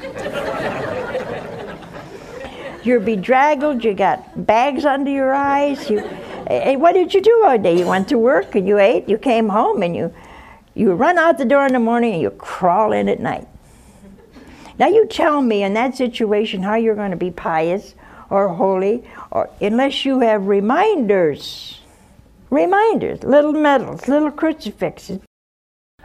you're 2.84 3.00
bedraggled. 3.00 3.84
You 3.84 3.94
got 3.94 4.46
bags 4.46 4.86
under 4.86 5.12
your 5.12 5.34
eyes. 5.34 5.90
You. 5.90 6.00
And 6.00 6.82
what 6.82 6.94
did 6.94 7.14
you 7.14 7.22
do 7.22 7.44
all 7.46 7.58
day? 7.58 7.78
You 7.78 7.88
went 7.88 8.10
to 8.10 8.18
work 8.18 8.56
and 8.56 8.68
you 8.68 8.78
ate. 8.78 9.08
You 9.08 9.18
came 9.18 9.50
home 9.50 9.84
and 9.84 9.96
you, 9.96 10.14
you 10.76 10.94
run 10.94 11.18
out 11.18 11.38
the 11.38 11.46
door 11.46 11.66
in 11.66 11.74
the 11.74 11.80
morning 11.80 12.14
and 12.14 12.22
you 12.22 12.32
crawl 12.32 12.92
in 12.92 13.08
at 13.08 13.20
night. 13.20 13.48
Now 14.78 14.88
you 14.88 15.08
tell 15.08 15.42
me 15.42 15.64
in 15.64 15.74
that 15.76 15.96
situation 15.96 16.64
how 16.64 16.76
you're 16.76 16.96
going 16.96 17.12
to 17.12 17.18
be 17.18 17.32
pious 17.32 17.96
or 18.30 18.48
holy, 18.48 19.04
or 19.30 19.50
unless 19.60 20.06
you 20.06 20.22
have 20.22 20.48
reminders. 20.48 21.82
Reminders, 22.50 23.24
little 23.24 23.54
medals, 23.54 24.08
little 24.08 24.32
crucifixes. 24.32 25.20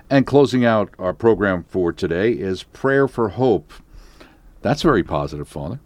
And 0.09 0.27
closing 0.27 0.65
out 0.65 0.91
our 0.99 1.13
program 1.13 1.65
for 1.65 1.93
today 1.93 2.33
is 2.33 2.63
prayer 2.63 3.09
for 3.09 3.31
hope. 3.31 3.73
That's 4.63 4.83
very 4.83 5.03
positive, 5.03 5.49
Father. 5.49 5.81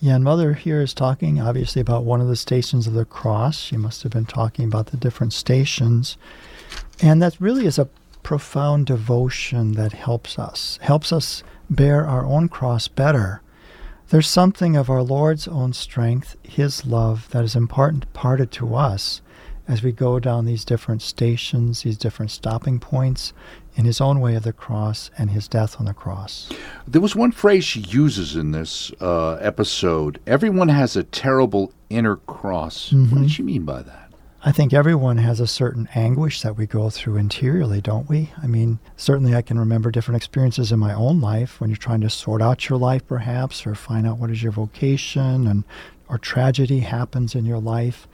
Yeah, 0.00 0.16
and 0.16 0.24
Mother 0.24 0.54
here 0.54 0.80
is 0.80 0.94
talking 0.94 1.40
obviously 1.40 1.80
about 1.80 2.04
one 2.04 2.20
of 2.20 2.28
the 2.28 2.36
stations 2.36 2.86
of 2.86 2.94
the 2.94 3.04
cross. 3.04 3.58
She 3.58 3.76
must 3.76 4.02
have 4.02 4.12
been 4.12 4.24
talking 4.24 4.64
about 4.64 4.86
the 4.86 4.96
different 4.96 5.32
stations. 5.32 6.16
And 7.00 7.22
that 7.22 7.40
really 7.40 7.66
is 7.66 7.78
a 7.78 7.88
profound 8.22 8.86
devotion 8.86 9.72
that 9.72 9.92
helps 9.92 10.38
us, 10.38 10.78
helps 10.82 11.12
us 11.12 11.42
bear 11.68 12.06
our 12.06 12.24
own 12.24 12.48
cross 12.48 12.88
better. 12.88 13.42
There's 14.08 14.28
something 14.28 14.76
of 14.76 14.90
our 14.90 15.02
Lord's 15.02 15.46
own 15.46 15.72
strength, 15.72 16.36
His 16.42 16.84
love, 16.84 17.28
that 17.30 17.44
is 17.44 17.54
imparted 17.54 18.50
to 18.52 18.74
us 18.74 19.20
as 19.72 19.82
we 19.82 19.90
go 19.90 20.20
down 20.20 20.44
these 20.44 20.66
different 20.66 21.00
stations, 21.00 21.82
these 21.82 21.96
different 21.96 22.30
stopping 22.30 22.78
points 22.78 23.32
in 23.74 23.86
His 23.86 24.02
own 24.02 24.20
way 24.20 24.34
of 24.34 24.42
the 24.42 24.52
cross 24.52 25.10
and 25.16 25.30
His 25.30 25.48
death 25.48 25.80
on 25.80 25.86
the 25.86 25.94
cross. 25.94 26.50
There 26.86 27.00
was 27.00 27.16
one 27.16 27.32
phrase 27.32 27.64
she 27.64 27.80
uses 27.80 28.36
in 28.36 28.50
this 28.50 28.92
uh, 29.00 29.36
episode 29.36 30.20
everyone 30.26 30.68
has 30.68 30.94
a 30.94 31.04
terrible 31.04 31.72
inner 31.88 32.16
cross. 32.16 32.90
Mm-hmm. 32.90 33.14
What 33.14 33.22
did 33.22 33.30
she 33.30 33.42
mean 33.42 33.64
by 33.64 33.80
that? 33.80 34.12
I 34.44 34.52
think 34.52 34.74
everyone 34.74 35.16
has 35.18 35.40
a 35.40 35.46
certain 35.46 35.88
anguish 35.94 36.42
that 36.42 36.56
we 36.56 36.66
go 36.66 36.90
through 36.90 37.16
interiorly, 37.16 37.80
don't 37.80 38.10
we? 38.10 38.30
I 38.42 38.48
mean, 38.48 38.78
certainly 38.96 39.34
I 39.34 39.40
can 39.40 39.58
remember 39.58 39.90
different 39.90 40.16
experiences 40.16 40.70
in 40.70 40.80
my 40.80 40.92
own 40.92 41.20
life 41.20 41.60
when 41.60 41.70
you're 41.70 41.76
trying 41.76 42.00
to 42.02 42.10
sort 42.10 42.42
out 42.42 42.68
your 42.68 42.78
life, 42.78 43.06
perhaps, 43.06 43.64
or 43.66 43.74
find 43.74 44.06
out 44.06 44.18
what 44.18 44.30
is 44.30 44.42
your 44.42 44.52
vocation, 44.52 45.46
and 45.46 45.64
or 46.12 46.18
tragedy 46.18 46.80
happens 46.80 47.34
in 47.34 47.46
your 47.46 47.58
life. 47.58 48.06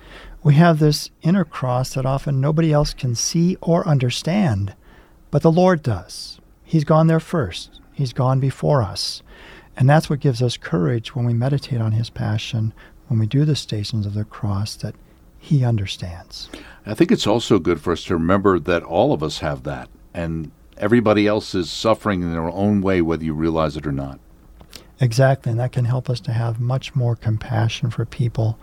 We 0.49 0.55
have 0.55 0.79
this 0.79 1.11
inner 1.21 1.45
cross 1.45 1.93
that 1.93 2.07
often 2.07 2.41
nobody 2.41 2.73
else 2.73 2.95
can 2.95 3.15
see 3.15 3.59
or 3.61 3.87
understand, 3.87 4.75
but 5.31 5.43
the 5.43 5.53
Lord 5.53 5.83
does. 5.83 6.41
He's 6.65 6.85
gone 6.85 7.07
there 7.07 7.21
first. 7.21 7.83
He's 7.93 8.15
gone 8.15 8.41
before 8.41 8.83
us. 8.83 9.23
And 9.77 9.87
that's 9.87 10.09
what 10.09 10.21
gives 10.21 10.41
us 10.41 10.57
courage 10.57 11.15
when 11.15 11.27
we 11.27 11.35
meditate 11.35 11.83
on 11.83 11.93
His 11.93 12.09
passion, 12.09 12.73
when 13.09 13.21
we 13.21 13.27
do 13.27 13.45
the 13.45 13.55
stations 13.55 14.07
of 14.07 14.15
the 14.15 14.25
cross, 14.25 14.75
that 14.77 14.95
he 15.39 15.67
understands. 15.67 16.49
I 16.87 16.95
think 16.95 17.13
it's 17.13 17.27
also 17.27 17.59
good 17.59 17.83
for 17.83 17.93
us 17.93 18.05
to 18.05 18.15
remember 18.15 18.59
that 18.59 18.83
all 18.83 19.13
of 19.13 19.23
us 19.23 19.41
have 19.41 19.65
that, 19.65 19.91
and 20.15 20.51
everybody 20.79 21.27
else 21.27 21.55
is 21.55 21.71
suffering 21.71 22.23
in 22.23 22.33
their 22.33 22.49
own 22.49 22.81
way, 22.81 23.03
whether 23.03 23.23
you 23.23 23.35
realize 23.35 23.77
it 23.77 23.87
or 23.87 23.93
not. 23.93 24.19
Exactly, 24.99 25.51
and 25.51 25.61
that 25.61 25.73
can 25.73 25.85
help 25.85 26.09
us 26.09 26.21
to 26.21 26.33
have 26.33 26.59
much 26.59 26.95
more 26.95 27.15
compassion 27.15 27.91
for 27.91 28.07
people. 28.07 28.59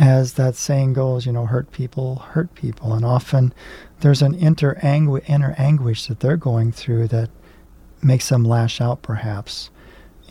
As 0.00 0.32
that 0.32 0.56
saying 0.56 0.94
goes, 0.94 1.26
you 1.26 1.32
know, 1.32 1.44
hurt 1.44 1.72
people 1.72 2.16
hurt 2.16 2.54
people, 2.54 2.94
and 2.94 3.04
often 3.04 3.52
there's 4.00 4.22
an 4.22 4.34
inner, 4.34 4.76
angu- 4.76 5.22
inner 5.28 5.54
anguish 5.58 6.06
that 6.06 6.20
they're 6.20 6.38
going 6.38 6.72
through 6.72 7.08
that 7.08 7.28
makes 8.02 8.30
them 8.30 8.42
lash 8.42 8.80
out, 8.80 9.02
perhaps. 9.02 9.68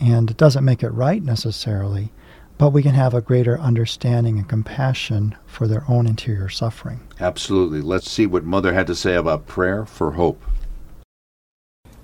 And 0.00 0.28
it 0.28 0.36
doesn't 0.36 0.64
make 0.64 0.82
it 0.82 0.88
right 0.88 1.22
necessarily, 1.22 2.10
but 2.58 2.70
we 2.70 2.82
can 2.82 2.94
have 2.94 3.14
a 3.14 3.20
greater 3.20 3.60
understanding 3.60 4.38
and 4.38 4.48
compassion 4.48 5.36
for 5.46 5.68
their 5.68 5.84
own 5.86 6.08
interior 6.08 6.48
suffering. 6.48 7.06
Absolutely. 7.20 7.80
Let's 7.80 8.10
see 8.10 8.26
what 8.26 8.42
Mother 8.42 8.74
had 8.74 8.88
to 8.88 8.96
say 8.96 9.14
about 9.14 9.46
prayer 9.46 9.86
for 9.86 10.10
hope. 10.10 10.42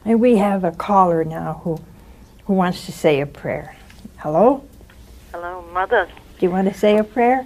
And 0.04 0.20
we 0.20 0.36
have 0.36 0.62
a 0.62 0.70
caller 0.70 1.24
now 1.24 1.62
who, 1.64 1.80
who 2.44 2.52
wants 2.52 2.86
to 2.86 2.92
say 2.92 3.20
a 3.20 3.26
prayer. 3.26 3.76
Hello? 4.18 4.64
Hello, 5.32 5.62
Mother. 5.72 6.08
Do 6.38 6.46
you 6.46 6.52
want 6.52 6.68
to 6.68 6.74
say 6.78 6.96
a 6.98 7.02
prayer? 7.02 7.44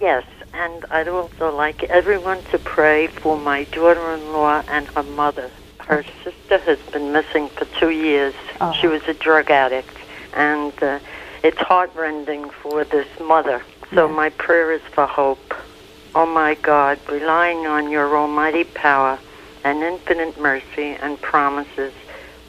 Yes, 0.00 0.24
and 0.52 0.84
I'd 0.90 1.08
also 1.08 1.54
like 1.54 1.84
everyone 1.84 2.42
to 2.50 2.58
pray 2.58 3.06
for 3.06 3.36
my 3.38 3.64
daughter 3.64 4.14
in 4.14 4.32
law 4.32 4.62
and 4.68 4.86
her 4.88 5.02
mother. 5.02 5.50
Her 5.78 6.04
sister 6.22 6.58
has 6.58 6.78
been 6.92 7.12
missing 7.12 7.48
for 7.48 7.66
two 7.78 7.90
years. 7.90 8.34
Oh. 8.60 8.72
She 8.72 8.86
was 8.86 9.02
a 9.06 9.14
drug 9.14 9.50
addict, 9.50 9.96
and 10.34 10.72
uh, 10.82 10.98
it's 11.42 11.58
heartrending 11.58 12.50
for 12.50 12.84
this 12.84 13.06
mother. 13.20 13.62
So 13.92 14.08
my 14.08 14.30
prayer 14.30 14.72
is 14.72 14.80
for 14.92 15.06
hope. 15.06 15.54
Oh 16.14 16.26
my 16.26 16.54
God, 16.54 16.98
relying 17.08 17.66
on 17.66 17.90
your 17.90 18.16
almighty 18.16 18.64
power 18.64 19.18
and 19.62 19.82
infinite 19.82 20.40
mercy 20.40 20.96
and 21.00 21.20
promises, 21.20 21.92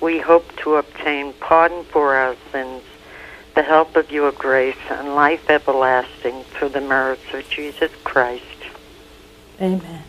we 0.02 0.20
hope 0.20 0.46
to 0.58 0.76
obtain 0.76 1.34
pardon 1.40 1.84
for 1.86 2.16
our 2.16 2.36
sins, 2.52 2.84
the 3.56 3.64
help 3.64 3.96
of 3.96 4.12
your 4.12 4.32
grace, 4.34 4.76
and 4.90 5.16
life 5.16 5.50
everlasting 5.50 6.44
through 6.44 6.70
the 6.70 6.82
merits 6.82 7.34
of 7.34 7.50
Jesus 7.50 7.92
Christ. 8.04 8.44
Amen. 9.62 10.04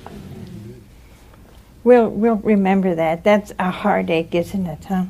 We'll, 1.85 2.09
we'll 2.09 2.37
remember 2.37 2.96
that. 2.96 3.22
That's 3.22 3.52
a 3.61 3.70
heartache, 3.70 4.35
isn't 4.35 4.66
it, 4.66 4.85
huh? 4.87 5.04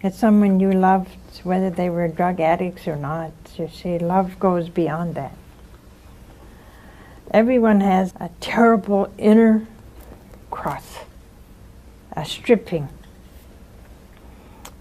It's 0.00 0.18
someone 0.18 0.58
you 0.58 0.72
loved, 0.72 1.10
whether 1.44 1.68
they 1.68 1.90
were 1.90 2.08
drug 2.08 2.40
addicts 2.40 2.88
or 2.88 2.96
not. 2.96 3.32
You 3.56 3.68
see, 3.68 3.98
love 3.98 4.38
goes 4.38 4.70
beyond 4.70 5.14
that. 5.14 5.36
Everyone 7.30 7.80
has 7.80 8.14
a 8.20 8.30
terrible 8.40 9.12
inner 9.18 9.66
cross, 10.50 10.98
a 12.12 12.24
stripping. 12.24 12.88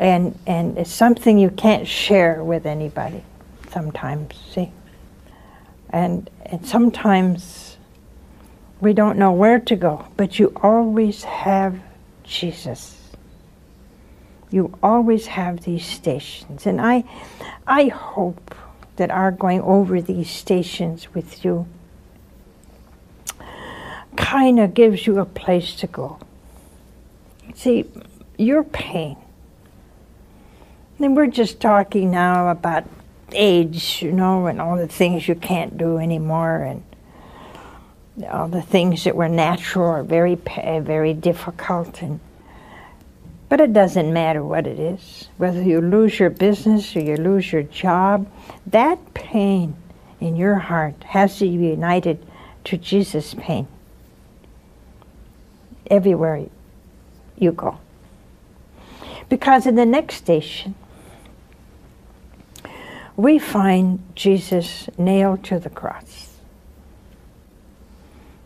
And, 0.04 0.38
and 0.46 0.78
it's 0.78 0.92
something 0.92 1.40
you 1.40 1.50
can't 1.50 1.88
share 1.88 2.44
with 2.44 2.66
anybody 2.66 3.24
sometimes, 3.72 4.36
see? 4.52 4.72
And, 5.90 6.30
and 6.46 6.66
sometimes 6.66 7.78
we 8.82 8.94
don't 8.94 9.18
know 9.18 9.32
where 9.32 9.60
to 9.60 9.76
go, 9.76 10.06
but 10.18 10.38
you 10.38 10.52
always 10.62 11.24
have 11.24 11.80
Jesus 12.24 13.00
you 14.54 14.72
always 14.84 15.26
have 15.26 15.64
these 15.64 15.84
stations. 15.84 16.68
And 16.68 16.80
I, 16.80 17.06
I 17.66 17.86
hope 17.86 18.54
that 18.98 19.10
our 19.10 19.32
going 19.32 19.62
over 19.62 20.00
these 20.00 20.30
stations 20.30 21.12
with 21.16 21.44
you 21.44 21.66
kind 24.16 24.60
of 24.60 24.76
gives 24.76 25.08
you 25.08 25.18
a 25.18 25.26
place 25.26 25.76
to 25.78 25.88
go. 25.88 26.20
See, 27.56 27.86
your 28.38 28.64
pain. 28.64 29.18
And 31.04 31.18
we're 31.18 31.28
just 31.28 31.60
talking 31.60 32.12
now 32.12 32.48
about 32.48 32.86
age, 33.34 34.02
you 34.02 34.14
know, 34.14 34.48
and 34.48 34.62
all 34.62 34.78
the 34.78 34.88
things 34.88 35.28
you 35.28 35.36
can't 35.36 35.78
do 35.78 35.98
anymore, 35.98 36.62
and 36.64 36.84
all 38.32 38.48
the 38.48 38.62
things 38.62 39.04
that 39.04 39.14
were 39.14 39.28
natural 39.28 39.90
are 39.90 40.04
very, 40.04 40.36
very 40.36 41.14
difficult. 41.14 42.02
And 42.02 42.22
but 43.50 43.60
it 43.60 43.74
doesn't 43.74 44.14
matter 44.14 44.44
what 44.44 44.66
it 44.66 44.80
is, 44.80 45.28
whether 45.38 45.62
you 45.62 45.82
lose 45.82 46.18
your 46.20 46.30
business 46.30 46.96
or 46.96 47.02
you 47.02 47.18
lose 47.18 47.52
your 47.52 47.64
job, 47.64 48.26
that 48.66 49.14
pain 49.14 49.76
in 50.22 50.38
your 50.38 50.56
heart 50.56 51.04
has 51.04 51.38
to 51.40 51.46
be 51.46 51.68
united 51.68 52.26
to 52.64 52.78
Jesus' 52.78 53.34
pain 53.34 53.68
everywhere 55.92 56.46
you 57.38 57.52
go. 57.52 57.78
Because 59.28 59.68
in 59.68 59.76
the 59.76 59.86
next 59.86 60.16
station, 60.16 60.76
we 63.16 63.38
find 63.40 64.00
Jesus 64.16 64.90
nailed 64.98 65.44
to 65.46 65.60
the 65.60 65.70
cross. 65.70 66.38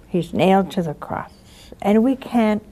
He's 0.07 0.33
nailed 0.33 0.71
to 0.71 0.81
the 0.81 0.93
cross. 0.93 1.31
And 1.81 2.03
we 2.03 2.15
can't 2.15 2.63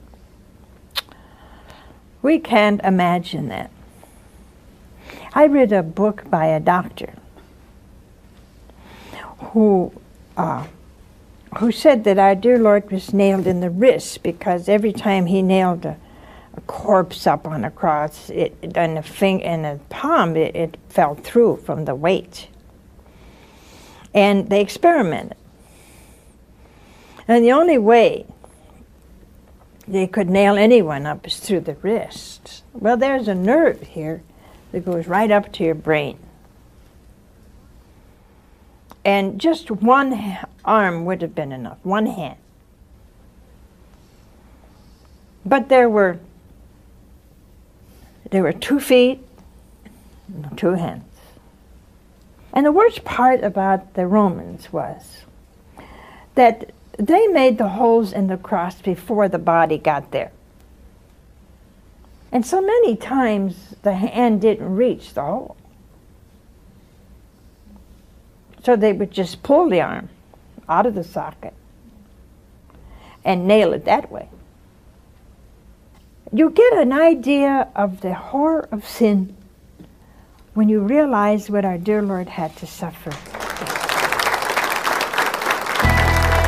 we 2.22 2.40
can't 2.40 2.80
imagine 2.82 3.48
that. 3.48 3.70
I 5.32 5.46
read 5.46 5.70
a 5.70 5.82
book 5.82 6.28
by 6.28 6.46
a 6.46 6.58
doctor 6.58 7.14
who 9.38 9.92
uh, 10.36 10.66
who 11.58 11.70
said 11.70 12.04
that 12.04 12.18
our 12.18 12.34
dear 12.34 12.58
Lord 12.58 12.90
was 12.90 13.12
nailed 13.12 13.46
in 13.46 13.60
the 13.60 13.70
wrist 13.70 14.22
because 14.22 14.68
every 14.68 14.92
time 14.92 15.26
he 15.26 15.40
nailed 15.40 15.84
a, 15.86 15.96
corpse 16.66 17.26
up 17.26 17.46
on 17.46 17.64
a 17.64 17.70
cross. 17.70 18.30
It 18.30 18.56
and 18.76 18.96
the 18.96 19.02
finger 19.02 19.44
and 19.44 19.64
the 19.64 19.80
palm 19.88 20.36
it, 20.36 20.54
it 20.54 20.76
fell 20.88 21.14
through 21.14 21.58
from 21.58 21.84
the 21.84 21.94
weight. 21.94 22.48
And 24.14 24.48
they 24.48 24.60
experimented. 24.60 25.36
And 27.28 27.44
the 27.44 27.52
only 27.52 27.78
way 27.78 28.26
they 29.88 30.06
could 30.06 30.28
nail 30.28 30.56
anyone 30.56 31.06
up 31.06 31.26
is 31.26 31.38
through 31.38 31.60
the 31.60 31.74
wrist. 31.74 32.62
Well, 32.72 32.96
there's 32.96 33.28
a 33.28 33.34
nerve 33.34 33.82
here 33.82 34.22
that 34.72 34.84
goes 34.84 35.06
right 35.06 35.30
up 35.30 35.52
to 35.54 35.64
your 35.64 35.74
brain. 35.74 36.18
And 39.04 39.40
just 39.40 39.70
one 39.70 40.38
arm 40.64 41.04
would 41.04 41.22
have 41.22 41.34
been 41.34 41.52
enough, 41.52 41.78
one 41.84 42.06
hand. 42.06 42.38
But 45.44 45.68
there 45.68 45.88
were 45.88 46.18
there 48.30 48.42
were 48.42 48.52
two 48.52 48.80
feet, 48.80 49.20
two 50.56 50.74
hands. 50.74 51.04
And 52.52 52.64
the 52.64 52.72
worst 52.72 53.04
part 53.04 53.44
about 53.44 53.94
the 53.94 54.06
Romans 54.06 54.72
was 54.72 55.24
that 56.34 56.72
they 56.98 57.26
made 57.28 57.58
the 57.58 57.68
holes 57.68 58.12
in 58.12 58.26
the 58.26 58.36
cross 58.36 58.80
before 58.80 59.28
the 59.28 59.38
body 59.38 59.78
got 59.78 60.10
there. 60.10 60.32
And 62.32 62.44
so 62.44 62.60
many 62.60 62.96
times 62.96 63.74
the 63.82 63.94
hand 63.94 64.40
didn't 64.40 64.74
reach 64.74 65.14
the 65.14 65.22
hole. 65.22 65.56
So 68.64 68.74
they 68.74 68.92
would 68.92 69.10
just 69.10 69.42
pull 69.42 69.68
the 69.68 69.80
arm 69.80 70.08
out 70.68 70.86
of 70.86 70.94
the 70.94 71.04
socket 71.04 71.54
and 73.24 73.46
nail 73.46 73.72
it 73.72 73.84
that 73.84 74.10
way. 74.10 74.28
You 76.32 76.50
get 76.50 76.72
an 76.74 76.92
idea 76.92 77.68
of 77.76 78.00
the 78.00 78.14
horror 78.14 78.68
of 78.72 78.86
sin 78.86 79.36
when 80.54 80.68
you 80.68 80.80
realize 80.80 81.48
what 81.48 81.64
our 81.64 81.78
dear 81.78 82.02
Lord 82.02 82.28
had 82.28 82.56
to 82.56 82.66
suffer. 82.66 83.12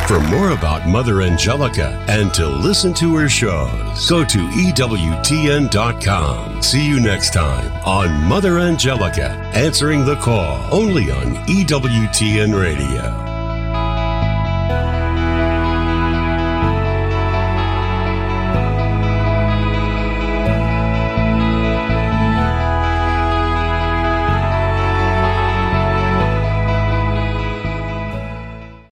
For 0.08 0.20
more 0.20 0.52
about 0.52 0.88
Mother 0.88 1.20
Angelica 1.20 2.02
and 2.08 2.32
to 2.32 2.48
listen 2.48 2.94
to 2.94 3.14
her 3.16 3.28
shows, 3.28 4.08
go 4.08 4.24
to 4.24 4.38
EWTN.com. 4.38 5.72
See 6.62 6.88
you 6.88 6.98
next 6.98 7.34
time 7.34 7.70
on 7.86 8.24
Mother 8.26 8.58
Angelica, 8.58 9.32
answering 9.54 10.06
the 10.06 10.16
call 10.16 10.66
only 10.72 11.10
on 11.10 11.34
EWTN 11.46 12.58
Radio. 12.58 13.27